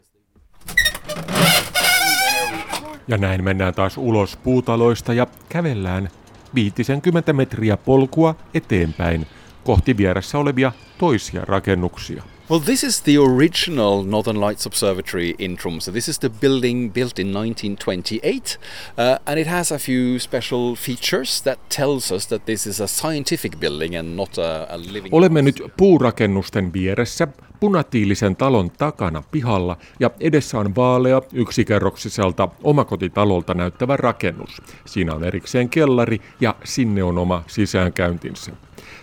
[3.08, 6.08] Ja näin mennään taas ulos puutaloista ja kävellään
[6.54, 9.26] 50 metriä polkua eteenpäin
[9.64, 12.22] kohti vieressä olevia toisia rakennuksia.
[12.48, 15.92] Well, this is the original Northern Lights Observatory in Tromsø.
[15.92, 18.56] This is the building built in 1928,
[18.96, 22.88] uh, and it has a few special features that tells us that this is a
[22.88, 25.12] scientific building and not a, a living.
[25.12, 27.28] Olemme nyt puurakennusten vieressä
[27.60, 34.62] punatiilisen talon takana pihalla ja edessä on vaalea yksikerroksiselta omakotitalolta näyttävä rakennus.
[34.84, 38.52] Siinä on erikseen kellari ja sinne on oma sisäänkäyntinsä.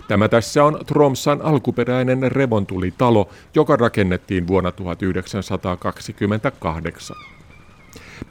[0.07, 7.15] Tämä tässä on Tromsan alkuperäinen revontulitalo, joka rakennettiin vuonna 1928.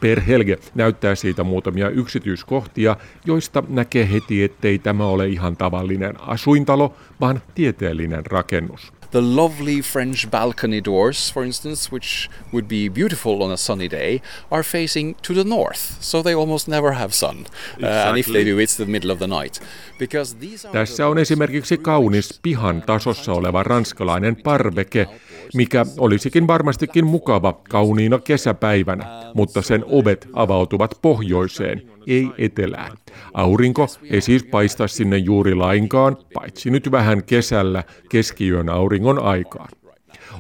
[0.01, 2.97] Per Helge näyttää siitä muutamia yksityiskohtia,
[3.27, 8.93] joista näkee heti, ettei tämä ole ihan tavallinen asuintalo, vaan tieteellinen rakennus.
[9.15, 14.21] The lovely French balcony doors, for instance, which would be beautiful on a sunny day,
[14.51, 17.37] are facing to the north, so they almost never have sun.
[17.37, 17.85] Exactly.
[17.85, 19.61] Uh, and if they do, it's the middle of the night.
[19.99, 25.07] Because these are Tässä on esimerkiksi kaunis pihan tasossa oleva ranskalainen parveke,
[25.55, 29.05] mikä olisikin varmastikin mukava kauniina kesäpäivänä,
[29.35, 32.97] mutta sen ovet avautuvat pohjoiseen, ei etelään.
[33.35, 38.69] Aurinko ei siis paista sinne juuri lainkaan, paitsi nyt vähän kesällä keskiyön
[39.05, 39.69] auringon aikaan.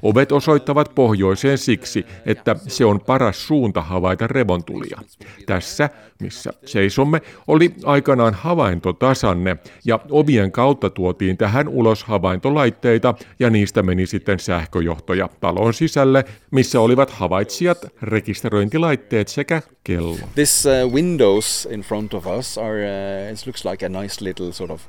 [0.02, 4.98] Ovet osoittavat pohjoiseen siksi, että se on paras suunta havaita revontulia.
[5.46, 5.90] Tässä,
[6.20, 14.06] missä seisomme, oli aikanaan havaintotasanne ja ovien kautta tuotiin tähän ulos havaintolaitteita ja niistä meni
[14.06, 20.16] sitten sähköjohtoja talon sisälle, missä olivat havaitsijat, rekisteröintilaitteet sekä kello.
[20.34, 22.84] This uh, windows in front of us are
[23.28, 24.80] uh, it looks like a nice little sort of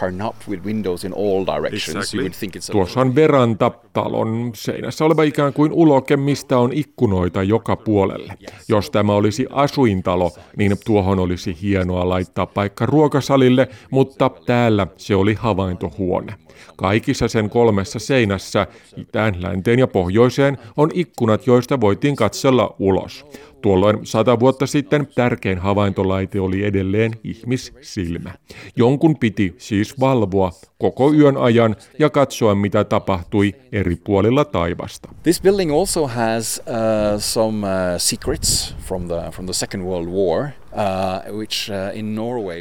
[0.00, 1.96] carnap with windows in all directions.
[1.96, 2.18] Exactly.
[2.18, 6.58] You would think it's a Tuossa on veranta talon seinässä oleva ikään kuin uloke, mistä
[6.58, 8.34] on ikkunoita joka puolelle.
[8.68, 15.34] Jos tämä olisi asuintalo, niin tuohon olisi hienoa laittaa paikka ruokasalille, mutta täällä se oli
[15.34, 16.34] havaintohuone.
[16.76, 18.66] Kaikissa sen kolmessa seinässä,
[18.96, 23.26] itään, länteen ja pohjoiseen, on ikkunat, joista voitiin katsella ulos.
[23.62, 28.30] Tuolloin sata vuotta sitten tärkein havaintolaite oli edelleen ihmissilmä.
[28.76, 35.08] Jonkun piti siis valvoa koko yön ajan ja katsoa, mitä tapahtui eri puolilla taivasta.
[35.22, 40.48] This building also has uh, some uh, secrets from the, from the Second World War.
[40.72, 41.42] Uh,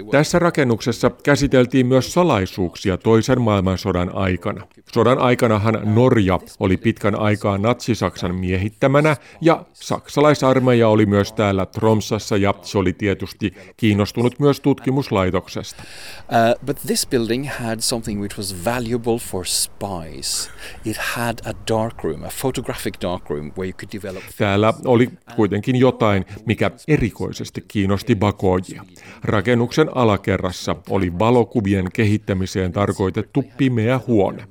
[0.04, 0.12] uh.
[0.12, 4.68] Tässä rakennuksessa käsiteltiin myös salaisuuksia toisen maailmansodan aikana.
[4.94, 12.54] Sodan aikanahan Norja oli pitkän aikaa natsisaksan miehittämänä ja saksalaisarmeija oli myös täällä Tromsassa ja
[12.62, 15.84] se oli tietysti kiinnostunut myös tutkimuslaitoksesta.
[15.84, 20.50] Uh, but this building had something which was valuable for spies.
[20.86, 24.24] It had a dark room, a photographic dark room where you could develop...
[24.38, 28.86] Täällä oli kuitenkin jotain, mikä erikoisesti kiinnosti bakoojia.
[29.24, 34.44] Rakennuksen alakerrassa oli valokuvien kehittämiseen tarkoitettu pimeä huone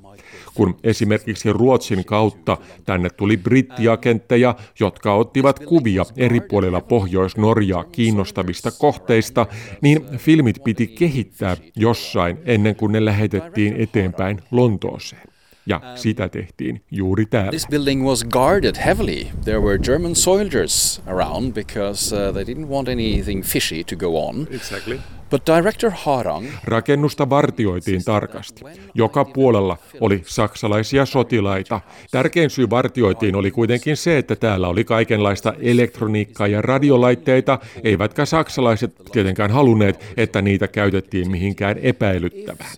[0.54, 9.46] kun esimerkiksi Ruotsin kautta tänne tuli brittiagentteja, jotka ottivat kuvia eri puolilla Pohjois-Norjaa kiinnostavista kohteista,
[9.80, 15.29] niin filmit piti kehittää jossain ennen kuin ne lähetettiin eteenpäin Lontooseen.
[15.70, 17.50] Ja sitä tehtiin juuri täällä.
[17.50, 19.26] This building was guarded heavily.
[19.44, 24.46] There were German soldiers around because uh, they didn't want anything fishy to go on.
[24.50, 25.00] Exactly.
[25.30, 26.46] But director Harang...
[26.64, 28.64] Rakennusta vartioitiin tarkasti.
[28.94, 31.80] Joka puolella oli saksalaisia sotilaita.
[32.10, 38.94] Tärkein syy vartioitiin oli kuitenkin se, että täällä oli kaikenlaista elektroniikkaa ja radiolaitteita, eivätkä saksalaiset
[39.12, 42.70] tietenkään halunneet, että niitä käytettiin mihinkään epäilyttävään.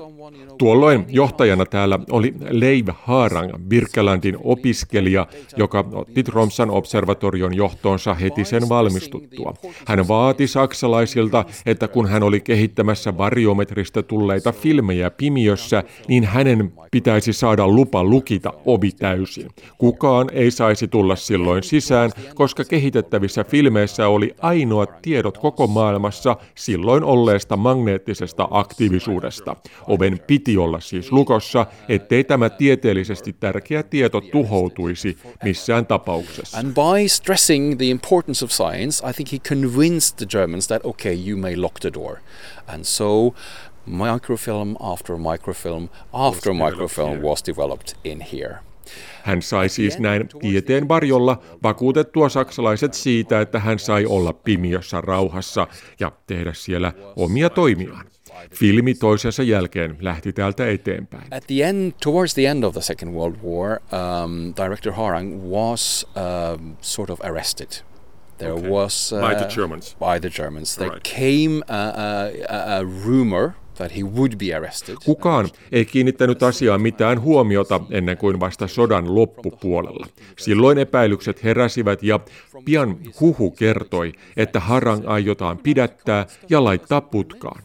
[0.59, 5.27] Tuolloin johtajana täällä oli Leiv Harang, Birkelandin opiskelija,
[5.57, 9.55] joka otti Tromsan observatorion johtoonsa heti sen valmistuttua.
[9.87, 17.33] Hän vaati saksalaisilta, että kun hän oli kehittämässä variometristä tulleita filmejä pimiössä, niin hänen pitäisi
[17.33, 19.51] saada lupa lukita ovi täysin.
[19.79, 27.05] Kukaan ei saisi tulla silloin sisään, koska kehitettävissä filmeissä oli ainoat tiedot koko maailmassa silloin
[27.05, 29.57] olleesta magneettisesta aktiivisuudesta.
[29.89, 36.59] Oven piti olla siis lukossa, ettei tämä tieteellisesti tärkeä tieto tuhoutuisi missään tapauksessa.
[36.59, 41.29] And by stressing the importance of science, I think he convinced the Germans that okay,
[41.29, 42.17] you may lock the door.
[42.67, 43.35] And so
[43.87, 48.59] microfilm after microfilm after microfilm was developed in here.
[49.23, 55.67] Hän sai siis näin tieteen varjolla vakuutettua saksalaiset siitä, että hän sai olla pimiössä rauhassa
[56.01, 58.07] ja tehdä siellä omia toimiaan.
[58.55, 61.35] Filmi toisensa jälkeen lähti täältä eteenpäin.
[61.35, 66.07] At the end, towards the end of the Second World War, um, director Harang was
[66.17, 67.92] um, sort of arrested.
[68.43, 68.71] There Okay.
[68.71, 69.97] was uh, By the Germans.
[69.99, 71.03] By the Germans, there Right.
[71.17, 74.97] came a, a, a, a rumor that he would be arrested.
[75.05, 80.07] Kukaan ei kiinnittänyt asiaan mitään huomiota ennen kuin vasta sodan loppupuolella.
[80.39, 82.21] Silloin epäilykset heräsivät ja
[82.65, 87.63] pian huhu kertoi, että Harang aiotaan pidättää ja laittaa putkaan.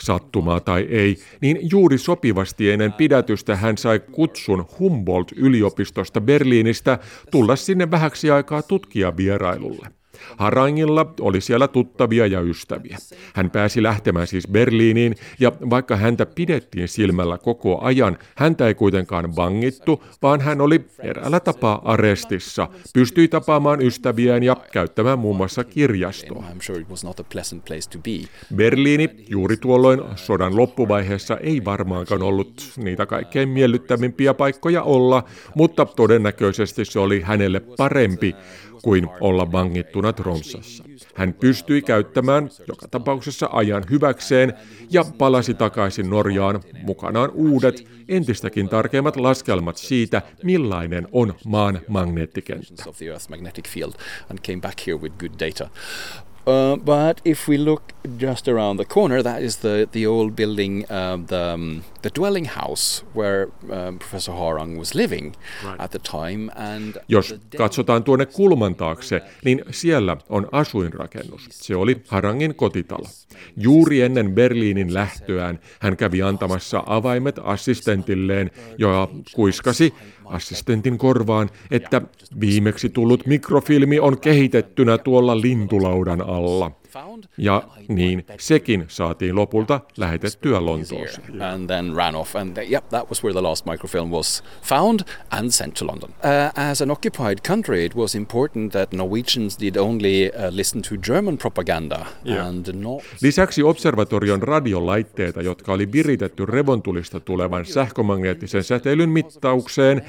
[0.00, 6.98] Sattumaa tai ei, niin juuri sopivasti ennen pidätystä hän sai kutsun Humboldt-yliopistosta Berliinistä
[7.30, 9.88] tulla sinne vähäksi aikaa tutkijavierailulle.
[10.36, 12.98] Harangilla oli siellä tuttavia ja ystäviä.
[13.34, 19.36] Hän pääsi lähtemään siis Berliiniin, ja vaikka häntä pidettiin silmällä koko ajan, häntä ei kuitenkaan
[19.36, 26.44] vangittu, vaan hän oli eräällä tapaa arestissa, pystyi tapaamaan ystäviään ja käyttämään muun muassa kirjastoa.
[28.54, 36.84] Berliini juuri tuolloin sodan loppuvaiheessa ei varmaankaan ollut niitä kaikkein miellyttävimpiä paikkoja olla, mutta todennäköisesti
[36.84, 38.34] se oli hänelle parempi
[38.86, 40.84] kuin olla vangittuna Tromsassa.
[41.14, 44.54] Hän pystyi käyttämään joka tapauksessa ajan hyväkseen
[44.90, 52.84] ja palasi takaisin Norjaan mukanaan uudet, entistäkin tarkemmat laskelmat siitä, millainen on maan magneettikenttä.
[56.46, 57.82] Uh, but if we look
[58.18, 62.44] just around the corner, that is the, the old building, um, the, um, the dwelling
[62.44, 65.34] house where um, Professor Harang was living
[65.78, 66.50] at the time.
[66.54, 71.48] And Jos katsotaan tuonne kulman taakse, niin siellä on asuinrakennus.
[71.50, 73.06] Se oli Harangin kotitalo.
[73.56, 79.94] Juuri ennen Berliinin lähtöään hän kävi antamassa avaimet assistentilleen ja kuiskasi
[80.26, 82.02] assistentin korvaan, että
[82.40, 86.70] viimeksi tullut mikrofilmi on kehitettynä tuolla lintulaudan alla.
[87.38, 91.42] Ja niin sekin saatiin lopulta lähetettyä Lontooseen.
[91.42, 92.36] and then ran off.
[92.36, 96.10] And th- yep, that was where the last microfilm was found and sent to London.
[96.10, 100.96] Uh, as an occupied country, it was important that Norwegians did only uh, listen to
[100.96, 102.46] German propaganda Yeah.
[102.48, 103.02] and not.
[103.22, 110.02] Lisäksi observatorion radiolaitteita, jotka oli viritetty revontulista tulevan sähkömagneettisen säteilyn mittaukseen,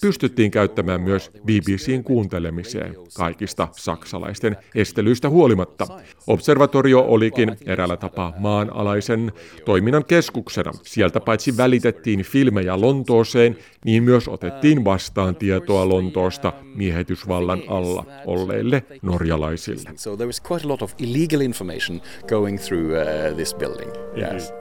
[0.00, 5.86] pystyttiin käyttämään myös BBCn kuuntelemiseen kaikista saksalaisten estelyistä huolimatta.
[6.26, 9.32] Observatorio olikin eräällä tapaa maanalaisen
[9.64, 10.72] toiminnan keskuksena.
[10.82, 19.90] Sieltä paitsi välitettiin filmejä Lontooseen, niin myös otettiin vastaan tietoa Lontoosta miehitysvallan alla olleille norjalaisille.
[19.96, 23.90] So there was quite a lot of illegal information going through uh, this building.
[24.16, 24.52] Yes.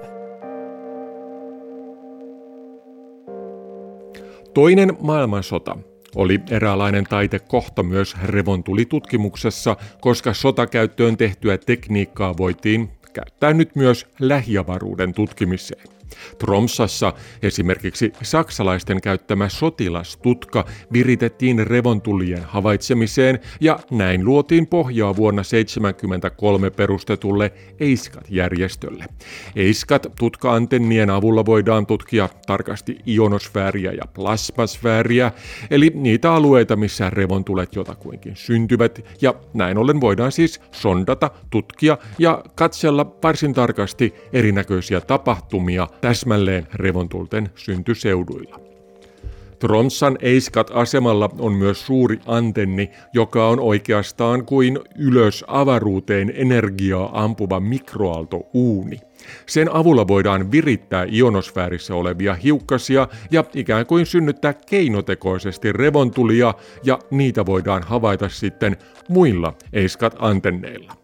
[4.54, 5.78] Toinen maailmansota
[6.16, 15.88] oli eräänlainen taitekohta myös revontulitutkimuksessa, koska sotakäyttöön tehtyä tekniikkaa voitiin käyttää nyt myös lähiavaruuden tutkimiseen.
[16.38, 27.54] Tromsassa esimerkiksi saksalaisten käyttämä sotilastutka viritettiin revontulien havaitsemiseen ja näin luotiin pohjaa vuonna 1973 perustetulle
[27.80, 29.06] EISCAT-järjestölle.
[29.56, 35.32] EISCAT-tutka-antennien avulla voidaan tutkia tarkasti ionosfääriä ja plasmasfääriä,
[35.72, 42.44] eli niitä alueita, missä revontulet jotakuinkin syntyvät, ja näin ollen voidaan siis sondata, tutkia ja
[42.56, 48.60] katsella varsin tarkasti erinäköisiä tapahtumia täsmälleen revontulten syntyseuduilla.
[49.60, 59.00] Tromsan Eiskat-asemalla on myös suuri antenni, joka on oikeastaan kuin ylös avaruuteen energiaa ampuva mikroaaltouuni.
[59.46, 67.46] Sen avulla voidaan virittää ionosfäärissä olevia hiukkasia ja ikään kuin synnyttää keinotekoisesti revontulia, ja niitä
[67.46, 68.78] voidaan havaita sitten
[69.10, 71.03] muilla Eiskat-antenneilla.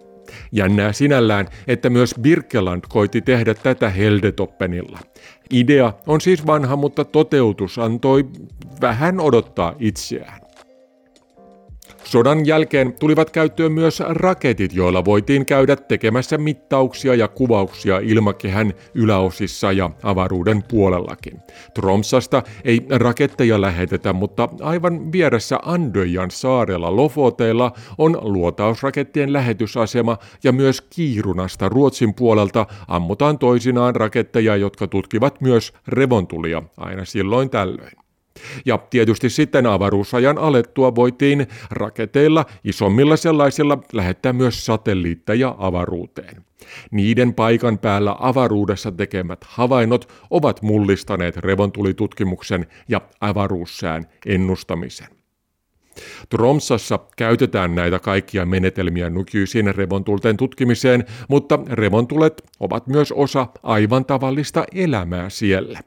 [0.52, 5.00] Jännää sinällään, että myös Birkeland koitti tehdä tätä Heldetoppenilla.
[5.54, 8.26] Idea on siis vanha, mutta toteutus antoi
[8.82, 10.39] vähän odottaa itseään.
[12.10, 19.72] Sodan jälkeen tulivat käyttöön myös raketit, joilla voitiin käydä tekemässä mittauksia ja kuvauksia ilmakehän yläosissa
[19.72, 21.40] ja avaruuden puolellakin.
[21.74, 30.82] Tromsasta ei raketteja lähetetä, mutta aivan vieressä Andöjan saarella Lofoteilla on luotausrakettien lähetysasema ja myös
[30.82, 38.09] Kiirunasta Ruotsin puolelta ammutaan toisinaan raketteja, jotka tutkivat myös revontulia aina silloin tällöin.
[38.66, 46.46] Ja tietysti sitten avaruusajan alettua voitiin raketeilla, isommilla sellaisilla, lähettää myös satelliitteja avaruuteen.
[46.92, 55.08] Niiden paikan päällä avaruudessa tekemät havainnot ovat mullistaneet revontulitutkimuksen ja avaruussään ennustamisen.
[56.30, 64.66] Tromsassa käytetään näitä kaikkia menetelmiä nykyisin revontulten tutkimiseen, mutta revontulet ovat myös osa aivan tavallista
[64.76, 65.80] elämää siellä.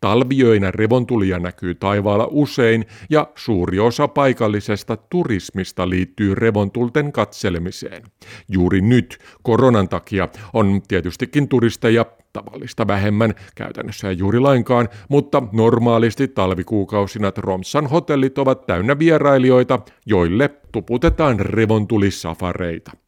[0.00, 8.02] Talviöinä revontulia näkyy taivaalla usein ja suuri osa paikallisesta turismista liittyy revontulten katselemiseen.
[8.48, 16.28] Juuri nyt koronan takia on tietystikin turisteja tavallista vähemmän, käytännössä ei juuri lainkaan, mutta normaalisti
[16.28, 23.03] talvikuukausina Tromsan hotellit ovat täynnä vierailijoita, joille tuputetaan revontulissafareita.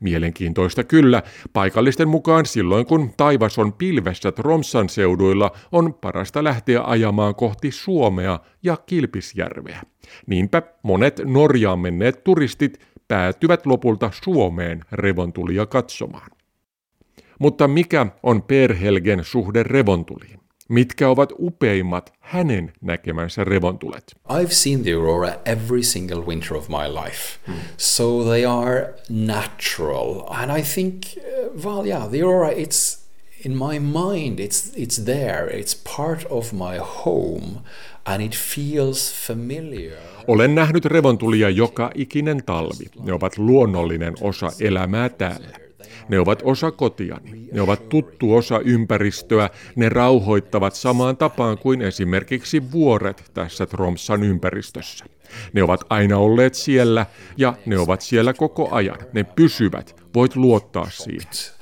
[0.00, 1.22] Mielenkiintoista kyllä,
[1.52, 8.40] paikallisten mukaan silloin kun taivas on pilvessä Tromsan seuduilla, on parasta lähteä ajamaan kohti Suomea
[8.62, 9.82] ja Kilpisjärveä.
[10.26, 16.30] Niinpä monet Norjaan menneet turistit päätyvät lopulta Suomeen revontulia katsomaan.
[17.38, 20.40] Mutta mikä on Perhelgen suhde revontuliin?
[20.68, 24.16] Mitkä ovat upeimmat hänen näkemänsä revontulet?
[24.28, 27.38] I've seen the aurora every single winter of my life.
[27.46, 27.54] Hmm.
[27.76, 30.22] So they are natural.
[30.28, 32.98] And I think, uh, well, yeah, the aurora, it's
[33.44, 35.58] in my mind, it's, it's there.
[35.58, 37.60] It's part of my home
[38.04, 39.98] and it feels familiar.
[40.26, 42.84] Olen nähnyt revontulia joka ikinen talvi.
[43.04, 45.67] Ne ovat luonnollinen osa elämää täällä.
[46.08, 47.48] Ne ovat osa kotiani.
[47.52, 49.50] Ne ovat tuttu osa ympäristöä.
[49.76, 55.04] Ne rauhoittavat samaan tapaan kuin esimerkiksi vuoret tässä Tromsan ympäristössä.
[55.52, 57.06] Ne ovat aina olleet siellä
[57.36, 58.98] ja ne ovat siellä koko ajan.
[59.12, 60.04] Ne pysyvät.
[60.14, 61.57] Voit luottaa siihen.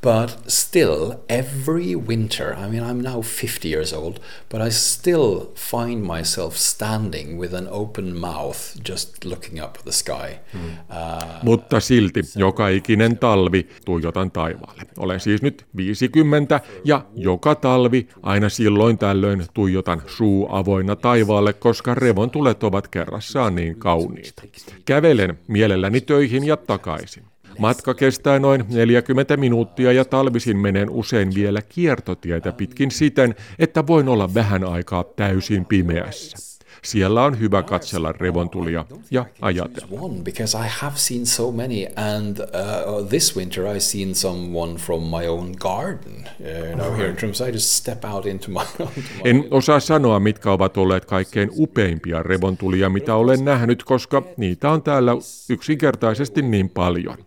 [0.00, 6.02] But still, every winter, I mean, I'm now 50 years old, but I still find
[6.02, 10.38] myself standing with an open mouth just looking up at the sky.
[10.54, 10.60] Mm.
[10.60, 14.82] Uh, Mutta silti joka ikinen talvi tuijotan taivaalle.
[14.98, 21.94] Olen siis nyt 50 ja joka talvi aina silloin tällöin tuijotan suu avoinna taivaalle, koska
[21.94, 24.42] revontulet ovat kerrassaan niin kauniita.
[24.84, 27.24] Kävelen mielelläni töihin ja takaisin.
[27.58, 34.08] Matka kestää noin 40 minuuttia ja talvisin menen usein vielä kiertotietä pitkin siten, että voin
[34.08, 36.48] olla vähän aikaa täysin pimeässä.
[36.84, 40.08] Siellä on hyvä katsella revontulia ja ajatella.
[40.24, 45.26] Because I have seen so many and uh, this winter I seen someone from my
[45.26, 46.28] own garden.
[46.40, 48.86] You know, here in Tromsø I just step out into my,
[49.30, 54.82] En osaa sanoa, mitkä ovat olleet kaikkein upeimpia revontulia, mitä olen nähnyt, koska niitä on
[54.82, 55.12] täällä
[55.50, 57.18] yksinkertaisesti niin paljon.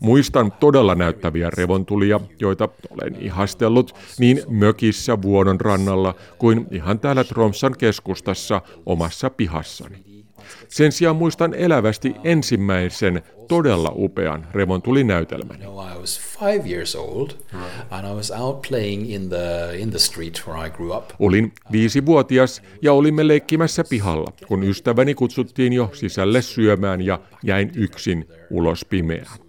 [0.00, 7.74] Muistan todella näyttäviä revontulia, joita olen ihastellut niin mökissä vuodon rannalla kuin ihan täällä Tromsan
[7.78, 10.06] keskustassa omassa pihassani.
[10.68, 15.58] Sen sijaan muistan elävästi ensimmäisen todella upean revontulinäytelmän.
[21.18, 28.28] Olin viisivuotias ja olimme leikkimässä pihalla, kun ystäväni kutsuttiin jo sisälle syömään ja jäin yksin
[28.50, 29.45] ulos pimeään.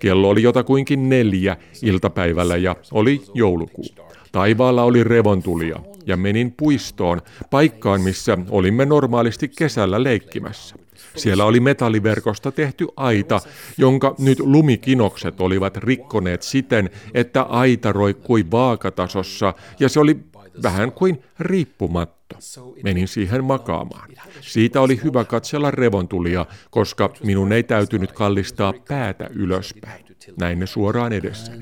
[0.00, 3.84] Kello oli jotakuinkin neljä iltapäivällä ja oli joulukuu.
[4.32, 7.20] Taivaalla oli revontulia ja menin puistoon,
[7.50, 10.76] paikkaan missä olimme normaalisti kesällä leikkimässä.
[11.16, 13.40] Siellä oli metalliverkosta tehty aita,
[13.78, 20.16] jonka nyt lumikinokset olivat rikkoneet siten, että aita roikkui vaakatasossa ja se oli
[20.62, 22.36] vähän kuin riippumatto.
[22.84, 24.10] Menin siihen makaamaan.
[24.40, 30.04] Siitä oli hyvä katsella revontulia, koska minun ei täytynyt kallistaa päätä ylöspäin.
[30.38, 31.52] Näin ne suoraan edessä.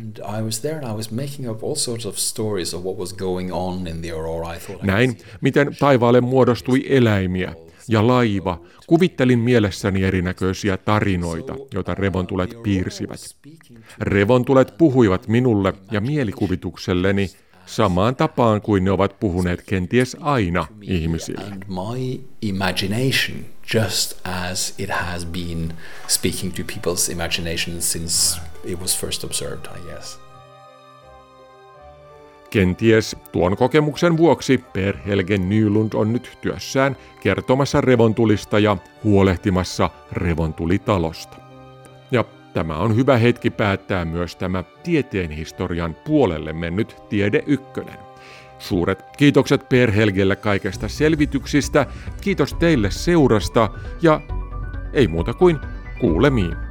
[4.83, 7.55] Näin, miten taivaalle muodostui eläimiä
[7.89, 8.61] ja laiva.
[8.87, 13.21] Kuvittelin mielessäni erinäköisiä tarinoita, joita revontulet piirsivät.
[14.01, 17.31] Revontulet puhuivat minulle ja mielikuvitukselleni
[17.69, 21.45] samaan tapaan kuin ne ovat puhuneet kenties aina ihmisille.
[21.45, 23.45] And my imagination,
[23.75, 25.75] just as it has been
[26.07, 30.21] speaking to people's imagination since it was first observed, I guess.
[32.51, 41.48] Kenties tuon kokemuksen vuoksi Per Helge Nylund on nyt työssään kertomassa revontulista ja huolehtimassa revontulitalosta.
[42.55, 47.99] Tämä on hyvä hetki päättää myös tämä tieteen historian puolelle mennyt Tiede Ykkönen.
[48.59, 51.87] Suuret kiitokset Per Helgelle kaikesta selvityksistä,
[52.21, 53.71] kiitos teille seurasta
[54.03, 54.21] ja
[54.93, 55.59] ei muuta kuin
[56.01, 56.68] kuulemiin.